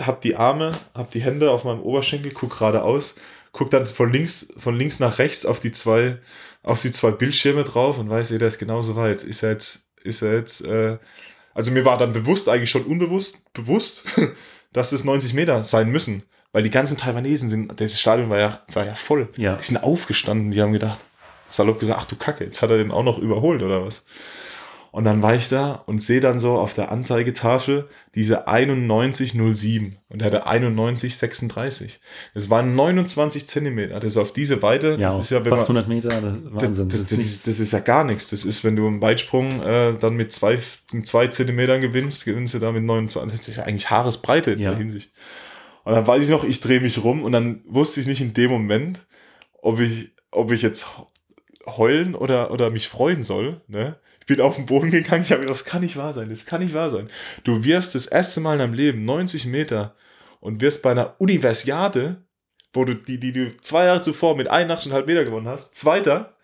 [0.00, 3.14] hab die Arme, hab die Hände auf meinem Oberschenkel, guck geradeaus,
[3.52, 6.18] guck dann von links, von links nach rechts auf die zwei,
[6.62, 9.22] auf die zwei Bildschirme drauf und weiß, ey, der ist genauso weit.
[9.22, 10.98] Ist er jetzt, ist er jetzt, äh,
[11.54, 14.04] also mir war dann bewusst, eigentlich schon unbewusst, bewusst,
[14.74, 16.22] dass es 90 Meter sein müssen.
[16.56, 19.28] Weil die ganzen Taiwanesen sind, das Stadion war ja, war ja voll.
[19.36, 19.56] Ja.
[19.56, 20.98] Die sind aufgestanden, die haben gedacht,
[21.48, 24.06] salopp gesagt, ach du Kacke, jetzt hat er den auch noch überholt oder was.
[24.90, 30.22] Und dann war ich da und sehe dann so auf der Anzeigetafel diese 9107 und
[30.22, 32.00] er hatte 9136.
[32.32, 34.00] Das waren 29 Zentimeter.
[34.00, 34.96] Das ist auf diese Weite.
[34.98, 36.88] Ja, das ist ja, wenn fast man, 100 Meter, Wahnsinn.
[36.88, 38.30] Das, das, das, ist, das, ist, ja gar nichts.
[38.30, 40.58] Das ist, wenn du im Weitsprung äh, dann mit zwei,
[40.94, 43.38] mit zwei Zentimetern gewinnst, gewinnst du da mit 29.
[43.38, 44.70] Das ist ja eigentlich Haaresbreite in ja.
[44.70, 45.12] der Hinsicht.
[45.86, 48.34] Und dann weiß ich noch, ich drehe mich rum und dann wusste ich nicht in
[48.34, 49.06] dem Moment,
[49.62, 50.88] ob ich, ob ich jetzt
[51.64, 53.60] heulen oder, oder mich freuen soll.
[53.68, 53.96] Ne?
[54.26, 56.60] bin auf den Boden gegangen, ich habe gedacht, das kann nicht wahr sein, das kann
[56.60, 57.06] nicht wahr sein.
[57.44, 59.94] Du wirfst das erste Mal in deinem Leben 90 Meter
[60.40, 62.16] und wirst bei einer Universiade,
[62.72, 66.34] wo du die, die du zwei Jahre zuvor mit 81,5 Meter gewonnen hast, Zweiter.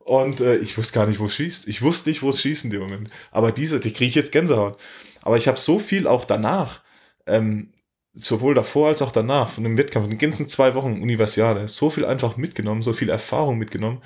[0.00, 1.68] Und äh, ich wusste gar nicht, wo es schießt.
[1.68, 3.08] Ich wusste nicht, wo es schießt in dem Moment.
[3.30, 4.78] Aber diese, die kriege ich jetzt Gänsehaut.
[5.22, 6.82] Aber ich habe so viel auch danach
[7.26, 7.70] ähm,
[8.16, 12.04] sowohl davor als auch danach, von dem Wettkampf, den ganzen zwei Wochen Universiade, so viel
[12.04, 13.98] einfach mitgenommen, so viel Erfahrung mitgenommen,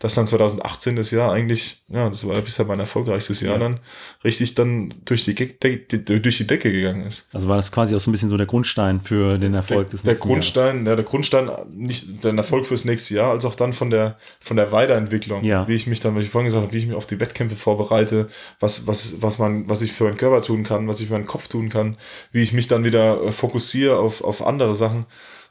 [0.00, 3.60] dass dann 2018 das Jahr eigentlich, ja, das war bisher mein erfolgreichstes Jahr ja.
[3.60, 3.80] dann,
[4.22, 5.80] richtig dann durch die, De
[6.20, 7.26] durch die Decke gegangen ist.
[7.32, 9.92] Also war das quasi auch so ein bisschen so der Grundstein für den Erfolg der,
[9.92, 10.88] des nächsten Der Grundstein, Jahres.
[10.88, 14.58] ja, der Grundstein, nicht der Erfolg fürs nächste Jahr, als auch dann von der, von
[14.58, 15.66] der Weiterentwicklung, ja.
[15.66, 17.56] wie ich mich dann, wie ich vorhin gesagt habe, wie ich mich auf die Wettkämpfe
[17.56, 18.28] vorbereite,
[18.60, 21.26] was, was, was man, was ich für meinen Körper tun kann, was ich für meinen
[21.26, 21.96] Kopf tun kann,
[22.30, 25.06] wie ich mich dann wieder äh, fokussiere auf, auf andere Sachen.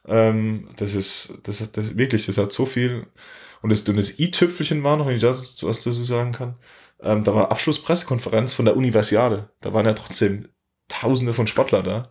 [0.05, 3.07] Ähm, das ist, das das wirklich, das hat so viel.
[3.61, 6.55] Und das, das i-Tüpfelchen war noch, wenn ich das was dazu sagen kann.
[7.01, 9.49] Ähm, da war Abschlusspressekonferenz von der Universiade.
[9.61, 10.49] Da waren ja trotzdem
[10.89, 12.09] Tausende von Sportler da.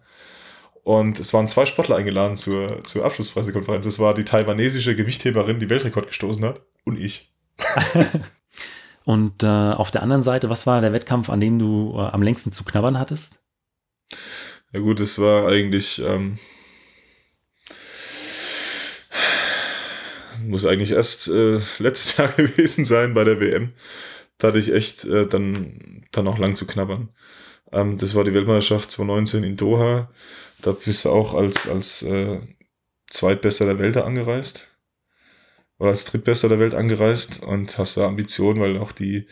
[0.82, 3.86] Und es waren zwei Sportler eingeladen zur, zur Abschlusspressekonferenz.
[3.86, 7.30] Es war die taiwanesische Gewichtheberin, die Weltrekord gestoßen hat, und ich.
[9.04, 12.22] und äh, auf der anderen Seite, was war der Wettkampf, an dem du äh, am
[12.22, 13.42] längsten zu knabbern hattest?
[14.72, 16.38] Ja gut, es war eigentlich, ähm,
[20.46, 23.72] muss eigentlich erst äh, letztes Jahr gewesen sein bei der WM.
[24.38, 27.10] Da hatte ich echt äh, dann, dann auch lang zu knabbern.
[27.72, 30.10] Ähm, das war die Weltmeisterschaft 2019 in Doha.
[30.62, 32.40] Da bist du auch als, als äh,
[33.10, 34.71] Zweitbester der Welt angereist
[35.78, 39.26] oder als Drittbester der Welt angereist und hast da Ambitionen, weil auch die,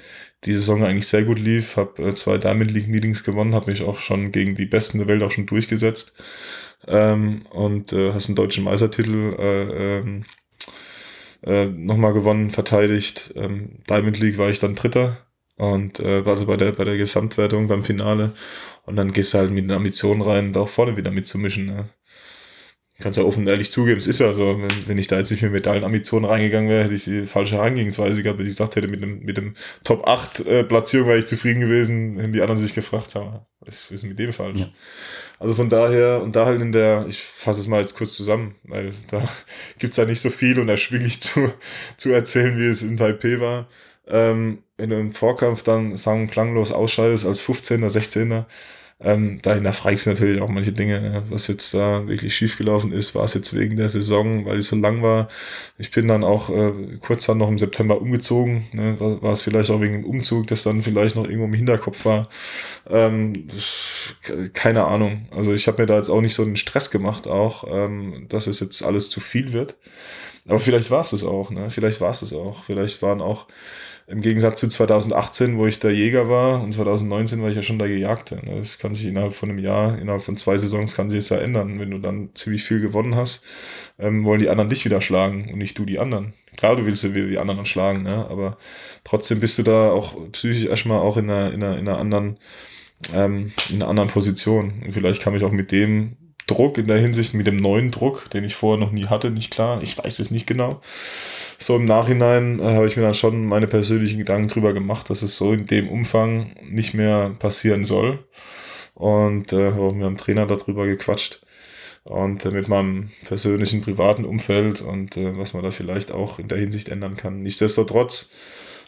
[0.45, 1.77] die Saison eigentlich sehr gut lief.
[1.77, 5.07] Habe äh, zwei Diamond League Meetings gewonnen, habe mich auch schon gegen die Besten der
[5.07, 6.15] Welt auch schon durchgesetzt
[6.87, 10.25] ähm, und äh, hast einen deutschen Meistertitel äh, ähm,
[11.43, 13.33] äh, nochmal gewonnen, verteidigt.
[13.37, 15.19] Ähm, Diamond League war ich dann Dritter
[15.57, 18.33] und äh, also bei der bei der Gesamtwertung beim Finale
[18.87, 21.67] und dann gehst du halt mit den Ambitionen rein, da auch vorne wieder mitzumischen.
[21.67, 21.89] Ne?
[23.01, 25.31] Kannst ja offen und ehrlich zugeben, es ist ja so, wenn, wenn ich da jetzt
[25.31, 28.89] nicht mit Medaillenambitionen reingegangen wäre, hätte ich die falsche Herangehensweise gehabt, wenn ich gesagt hätte,
[28.89, 32.61] mit dem, mit dem Top 8 äh, Platzierung wäre ich zufrieden gewesen, hätten die anderen
[32.61, 34.61] sich gefragt, haben, was ist mit dem falsch?
[34.61, 34.69] Ja.
[35.39, 38.55] Also von daher, und da halt in der, ich fasse es mal jetzt kurz zusammen,
[38.65, 39.27] weil da
[39.79, 41.53] gibt's ja nicht so viel und erschwinglich zu,
[41.97, 43.69] zu erzählen, wie es in Taipei war.
[44.07, 48.47] Ähm, wenn du im Vorkampf dann sang klanglos ausscheidest als 15er, 16er,
[49.03, 51.23] ähm, da hinterfragst du natürlich auch manche Dinge, ne?
[51.31, 53.15] was jetzt da wirklich schiefgelaufen ist.
[53.15, 55.29] War es jetzt wegen der Saison, weil die so lang war?
[55.79, 58.67] Ich bin dann auch äh, kurz dann noch im September umgezogen.
[58.73, 59.01] Ne?
[59.01, 62.05] War, war es vielleicht auch wegen dem Umzug, das dann vielleicht noch irgendwo im Hinterkopf
[62.05, 62.29] war?
[62.91, 63.49] Ähm,
[64.53, 65.29] keine Ahnung.
[65.31, 68.47] Also ich habe mir da jetzt auch nicht so einen Stress gemacht, auch, ähm, dass
[68.47, 69.77] es jetzt alles zu viel wird.
[70.47, 71.71] Aber vielleicht war es es auch, ne?
[71.71, 72.65] Vielleicht war es es auch.
[72.65, 73.47] Vielleicht waren auch
[74.11, 77.79] im Gegensatz zu 2018, wo ich der Jäger war, und 2019 war ich ja schon
[77.79, 78.37] der Gejagte.
[78.45, 78.57] Ne?
[78.59, 81.39] Das kann sich innerhalb von einem Jahr, innerhalb von zwei Saisons kann sich das ja
[81.39, 81.79] ändern.
[81.79, 83.45] Wenn du dann ziemlich viel gewonnen hast,
[84.01, 86.33] ähm, wollen die anderen dich wieder schlagen und nicht du die anderen.
[86.57, 88.27] Klar, du willst ja wieder die anderen schlagen, ne?
[88.29, 88.57] aber
[89.05, 92.39] trotzdem bist du da auch psychisch erstmal auch in einer, in einer, in einer anderen,
[93.15, 94.83] ähm, in einer anderen Position.
[94.85, 96.17] Und vielleicht kam ich auch mit dem
[96.49, 99.53] Druck in der Hinsicht, mit dem neuen Druck, den ich vorher noch nie hatte, nicht
[99.53, 99.85] klar.
[99.85, 100.81] Ich weiß es nicht genau
[101.61, 105.23] so im Nachhinein äh, habe ich mir dann schon meine persönlichen Gedanken drüber gemacht, dass
[105.23, 108.25] es so in dem Umfang nicht mehr passieren soll.
[108.95, 111.41] Und äh, habe auch mit dem Trainer darüber gequatscht.
[112.05, 116.49] und äh, mit meinem persönlichen privaten Umfeld und äh, was man da vielleicht auch in
[116.49, 117.43] der Hinsicht ändern kann.
[117.43, 118.31] Nichtsdestotrotz,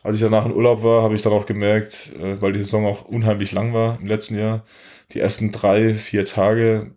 [0.02, 2.86] als ich danach in Urlaub war, habe ich dann auch gemerkt, äh, weil die Saison
[2.86, 4.64] auch unheimlich lang war im letzten Jahr,
[5.12, 6.92] die ersten drei, vier Tage,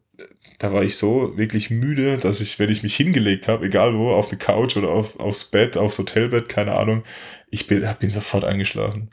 [0.59, 4.11] da war ich so wirklich müde, dass ich, wenn ich mich hingelegt habe, egal wo,
[4.11, 7.03] auf die Couch oder auf, aufs Bett, aufs Hotelbett, keine Ahnung,
[7.49, 9.09] ich bin, bin sofort eingeschlafen.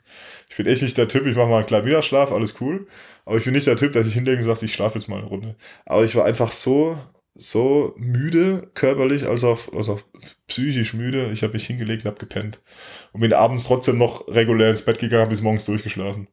[0.49, 2.87] Ich bin echt nicht der Typ, ich mache mal einen kleinen Mittagsschlaf, alles cool.
[3.25, 5.17] Aber ich bin nicht der Typ, dass ich hinlege und sage, ich schlafe jetzt mal
[5.17, 5.55] eine Runde.
[5.85, 6.97] Aber ich war einfach so,
[7.35, 10.01] so müde, körperlich als auch, als auch
[10.47, 11.31] psychisch müde.
[11.31, 12.59] Ich habe mich hingelegt und habe gepennt.
[13.11, 16.27] Und bin abends trotzdem noch regulär ins Bett gegangen, bis morgens durchgeschlafen.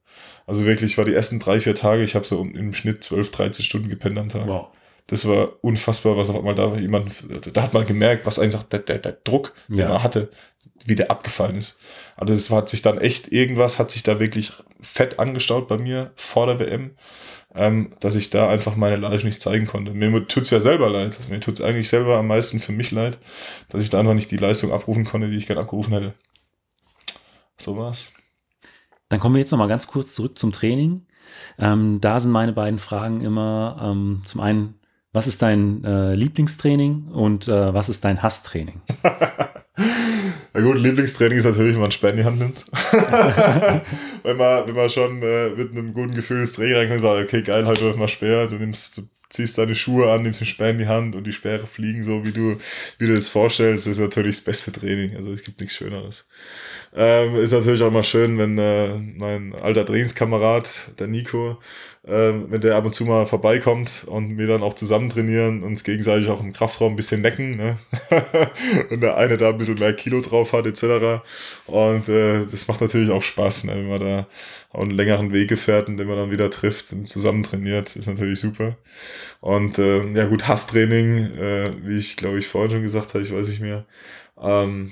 [0.47, 3.65] Also wirklich, war die ersten drei, vier Tage, ich habe so im Schnitt 12, 13
[3.65, 4.47] Stunden gepennt am Tag.
[4.47, 4.69] Wow.
[5.07, 7.25] Das war unfassbar, was auf einmal da jemand,
[7.55, 9.89] da hat man gemerkt, was einfach der, der, der Druck, den ja.
[9.89, 10.31] man hatte,
[10.85, 11.79] wie der abgefallen ist.
[12.21, 16.13] Also es hat sich dann echt, irgendwas hat sich da wirklich fett angestaut bei mir
[16.17, 16.91] vor der WM,
[17.55, 19.95] ähm, dass ich da einfach meine Leistung nicht zeigen konnte.
[19.95, 21.19] Mir tut's ja selber leid.
[21.31, 23.19] Mir tut's eigentlich selber am meisten für mich leid,
[23.71, 26.15] dass ich da einfach nicht die Leistung abrufen konnte, die ich gerne abgerufen hätte.
[27.57, 28.13] So war's.
[29.09, 31.07] Dann kommen wir jetzt nochmal ganz kurz zurück zum Training.
[31.59, 34.75] Ähm, da sind meine beiden Fragen immer ähm, zum einen,
[35.15, 38.83] was ist dein äh, Lieblingstraining und äh, was ist dein Hasstraining?
[40.53, 42.65] Na gut, Lieblingstraining ist natürlich, wenn man Sperr in die Hand nimmt.
[44.23, 47.23] wenn, man, wenn man schon äh, mit einem guten Gefühl ins Training reinkommt und sagt,
[47.23, 50.47] okay, geil, heute wirf mal Speer, du nimmst, du ziehst deine Schuhe an, nimmst den
[50.47, 52.57] Speer in die Hand und die Speere fliegen so, wie du,
[52.99, 55.17] wie du das vorstellst, das ist natürlich das beste Training.
[55.17, 56.29] Also es gibt nichts Schöneres.
[56.93, 61.59] Ähm, ist natürlich auch mal schön, wenn äh, mein alter Trainingskamerad, der Nico,
[62.05, 65.85] äh, wenn der ab und zu mal vorbeikommt und wir dann auch zusammen trainieren, uns
[65.85, 67.79] gegenseitig auch im Kraftraum ein bisschen necken, ne?
[68.91, 71.23] und der eine da ein bisschen mehr Kilo drauf hat, etc.
[71.67, 73.77] Und äh, das macht natürlich auch Spaß, ne?
[73.77, 74.27] wenn man da
[74.73, 78.77] auch einen längeren Wegefährten, den man dann wieder trifft und zusammen trainiert, ist natürlich super.
[79.41, 83.33] Und äh, ja gut, Hasstraining, äh, wie ich glaube ich vorhin schon gesagt habe, ich
[83.33, 83.87] weiß nicht mehr,
[84.41, 84.91] ähm,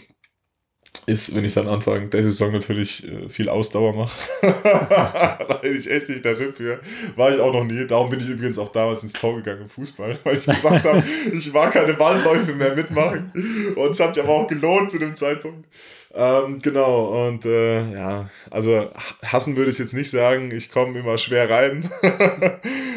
[1.08, 4.18] ist, wenn ich dann Anfang der Saison natürlich äh, viel Ausdauer mache.
[4.42, 6.80] da bin ich echt nicht der Typ für.
[7.16, 7.86] War ich auch noch nie.
[7.86, 11.02] Darum bin ich übrigens auch damals ins Tor gegangen im Fußball, weil ich gesagt habe,
[11.32, 13.32] ich mag keine Ballläufe mehr mitmachen.
[13.74, 15.66] Und es hat sich aber auch gelohnt zu dem Zeitpunkt.
[16.14, 18.90] Ähm, genau, und äh, ja, also
[19.24, 20.50] hassen würde ich jetzt nicht sagen.
[20.50, 21.90] Ich komme immer schwer rein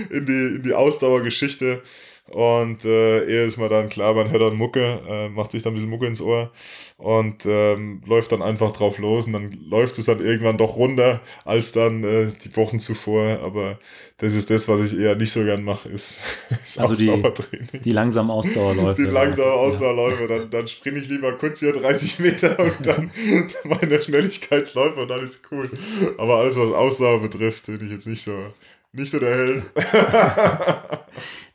[0.09, 1.81] in die, in die Ausdauergeschichte.
[2.29, 5.71] Und äh, ehe ist mir dann klar, man hört dann Mucke, äh, macht sich dann
[5.71, 6.51] ein bisschen Mucke ins Ohr
[6.97, 11.19] und ähm, läuft dann einfach drauf los und dann läuft es dann irgendwann doch runter
[11.43, 13.39] als dann äh, die Wochen zuvor.
[13.43, 13.79] Aber
[14.17, 16.19] das ist das, was ich eher nicht so gern mache, ist,
[16.65, 17.67] ist also Ausdauertraining.
[17.73, 19.01] Die, die langsamen Ausdauerläufe.
[19.01, 20.27] Die langsamen Ausdauerläufe.
[20.27, 23.11] Dann, dann springe ich lieber kurz hier 30 Meter und dann
[23.65, 25.69] meine Schnelligkeitsläufe und dann ist cool.
[26.17, 28.53] Aber alles, was Ausdauer betrifft, bin ich jetzt nicht so,
[28.93, 29.65] nicht so der Held.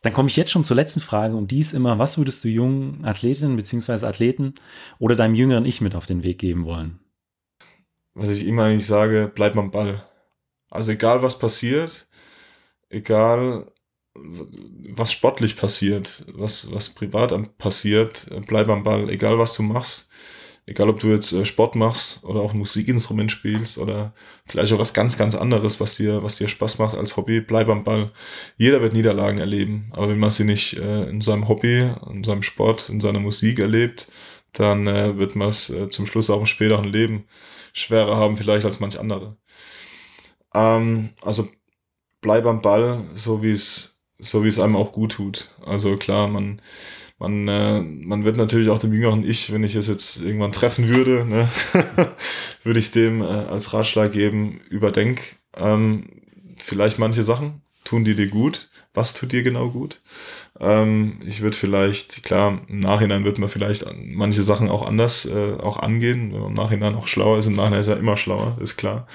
[0.06, 2.48] Dann komme ich jetzt schon zur letzten Frage und die ist immer, was würdest du
[2.48, 4.06] jungen Athletinnen bzw.
[4.06, 4.54] Athleten
[5.00, 7.00] oder deinem jüngeren Ich mit auf den Weg geben wollen?
[8.14, 10.00] Was ich immer eigentlich sage, bleib am Ball.
[10.70, 12.06] Also egal was passiert,
[12.88, 13.72] egal
[14.14, 19.10] was sportlich passiert, was, was privat passiert, bleib am Ball.
[19.10, 20.08] Egal was du machst,
[20.68, 24.12] Egal, ob du jetzt äh, Sport machst oder auch ein Musikinstrument spielst oder
[24.46, 27.68] vielleicht auch was ganz, ganz anderes, was dir, was dir Spaß macht als Hobby, bleib
[27.68, 28.10] am Ball.
[28.56, 32.42] Jeder wird Niederlagen erleben, aber wenn man sie nicht äh, in seinem Hobby, in seinem
[32.42, 34.08] Sport, in seiner Musik erlebt,
[34.52, 37.26] dann äh, wird man es zum Schluss auch im späteren Leben
[37.72, 39.36] schwerer haben, vielleicht als manch andere.
[40.54, 41.48] Ähm, also
[42.20, 45.48] bleib am Ball, so wie es, so wie es einem auch gut tut.
[45.64, 46.60] Also klar, man
[47.18, 50.88] man, äh, man wird natürlich auch dem jüngeren Ich, wenn ich es jetzt irgendwann treffen
[50.88, 51.48] würde, ne,
[52.64, 56.04] würde ich dem äh, als Ratschlag geben, überdenk ähm,
[56.58, 60.00] vielleicht manche Sachen, tun die dir gut, was tut dir genau gut.
[60.58, 65.54] Ähm, ich würde vielleicht, klar, im Nachhinein wird man vielleicht manche Sachen auch anders äh,
[65.54, 68.56] auch angehen, wenn man im Nachhinein auch schlauer ist, im Nachhinein ist er immer schlauer,
[68.60, 69.06] ist klar.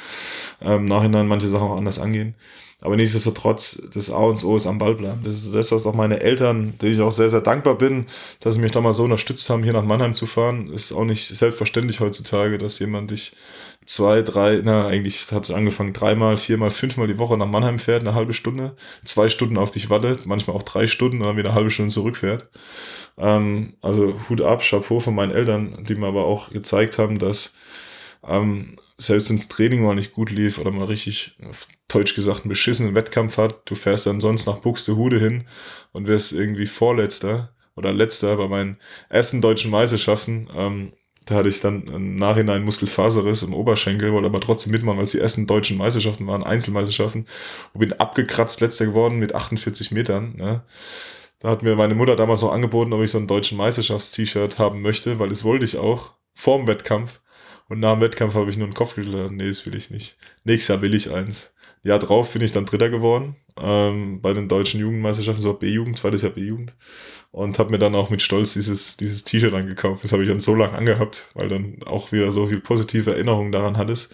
[0.61, 2.35] Ähm, Im Nachhinein manche Sachen auch anders angehen.
[2.81, 5.21] Aber nichtsdestotrotz, das A und O ist am Ball bleiben.
[5.23, 8.07] Das ist das, was auch meine Eltern, denen ich auch sehr, sehr dankbar bin,
[8.39, 10.67] dass sie mich da mal so unterstützt haben, hier nach Mannheim zu fahren.
[10.73, 13.33] Ist auch nicht selbstverständlich heutzutage, dass jemand dich
[13.85, 18.01] zwei, drei, na, eigentlich hat es angefangen, dreimal, viermal, fünfmal die Woche nach Mannheim fährt,
[18.01, 21.49] eine halbe Stunde, zwei Stunden auf dich wartet, manchmal auch drei Stunden und dann wieder
[21.49, 22.49] eine halbe Stunde zurückfährt.
[23.17, 27.53] Ähm, also Hut ab, Chapeau von meinen Eltern, die mir aber auch gezeigt haben, dass
[28.27, 32.41] ähm, selbst wenn das Training mal nicht gut lief oder mal richtig, auf Deutsch gesagt,
[32.41, 35.45] einen beschissenen Wettkampf hat, du fährst dann sonst nach Buxtehude hin
[35.91, 38.77] und wirst irgendwie Vorletzter oder Letzter bei meinen
[39.09, 40.47] ersten deutschen Meisterschaften.
[40.55, 40.93] Ähm,
[41.25, 45.11] da hatte ich dann im Nachhinein Muskelfaserriss im Oberschenkel, wollte aber trotzdem mitmachen, weil es
[45.11, 47.25] die ersten deutschen Meisterschaften waren, Einzelmeisterschaften.
[47.73, 50.35] Und bin abgekratzt letzter geworden mit 48 Metern.
[50.35, 50.63] Ne?
[51.39, 54.81] Da hat mir meine Mutter damals noch angeboten, ob ich so ein deutschen Meisterschafts-T-Shirt haben
[54.81, 56.11] möchte, weil das wollte ich auch.
[56.33, 57.21] Vorm Wettkampf.
[57.71, 59.31] Und nach dem Wettkampf habe ich nur einen Kopf geschüttelt.
[59.31, 60.17] Nee, das will ich nicht.
[60.43, 61.53] Nächstes Jahr will ich eins.
[61.83, 66.21] Jahr drauf bin ich dann Dritter geworden ähm, bei den deutschen Jugendmeisterschaften, so B-Jugend, zweites
[66.21, 66.73] Jahr B-Jugend.
[67.31, 70.03] Und habe mir dann auch mit Stolz dieses dieses T-Shirt angekauft.
[70.03, 73.53] Das habe ich dann so lange angehabt, weil dann auch wieder so viel positive Erinnerungen
[73.53, 74.13] daran hattest.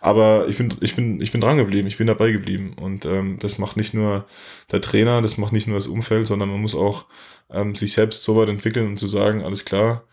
[0.00, 2.72] Aber ich bin, ich bin, ich bin dran geblieben, ich bin dabei geblieben.
[2.80, 4.24] Und ähm, das macht nicht nur
[4.72, 7.04] der Trainer, das macht nicht nur das Umfeld, sondern man muss auch
[7.50, 10.04] ähm, sich selbst so weit entwickeln und zu sagen, alles klar,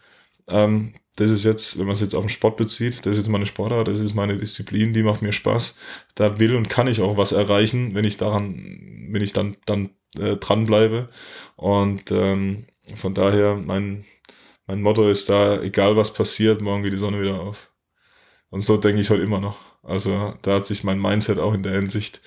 [0.51, 3.29] ähm, das ist jetzt, wenn man es jetzt auf den Sport bezieht, das ist jetzt
[3.29, 5.75] meine Sportart, das ist meine Disziplin, die macht mir Spaß.
[6.15, 9.89] Da will und kann ich auch was erreichen, wenn ich daran, wenn ich dann, dann
[10.17, 11.09] äh, dranbleibe.
[11.57, 14.05] Und ähm, von daher, mein,
[14.67, 17.71] mein Motto ist da, egal was passiert, morgen geht die Sonne wieder auf.
[18.49, 19.57] Und so denke ich heute immer noch.
[19.83, 22.21] Also da hat sich mein Mindset auch in der Hinsicht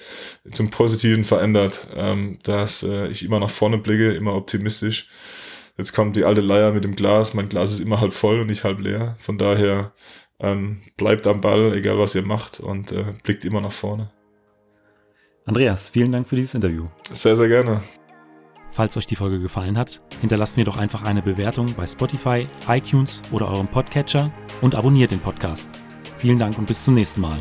[0.53, 5.07] zum Positiven verändert, ähm, dass äh, ich immer nach vorne blicke, immer optimistisch
[5.77, 7.35] Jetzt kommt die alte Leier mit dem Glas.
[7.35, 9.17] Mein Glas ist immer halb voll und nicht halb leer.
[9.19, 9.93] Von daher
[10.39, 14.11] ähm, bleibt am Ball, egal was ihr macht und äh, blickt immer nach vorne.
[15.47, 16.87] Andreas, vielen Dank für dieses Interview.
[17.11, 17.83] Sehr, sehr gerne.
[18.71, 23.23] Falls euch die Folge gefallen hat, hinterlasst mir doch einfach eine Bewertung bei Spotify, iTunes
[23.31, 25.71] oder eurem Podcatcher und abonniert den Podcast.
[26.19, 27.39] Vielen Dank und bis zum nächsten Mal.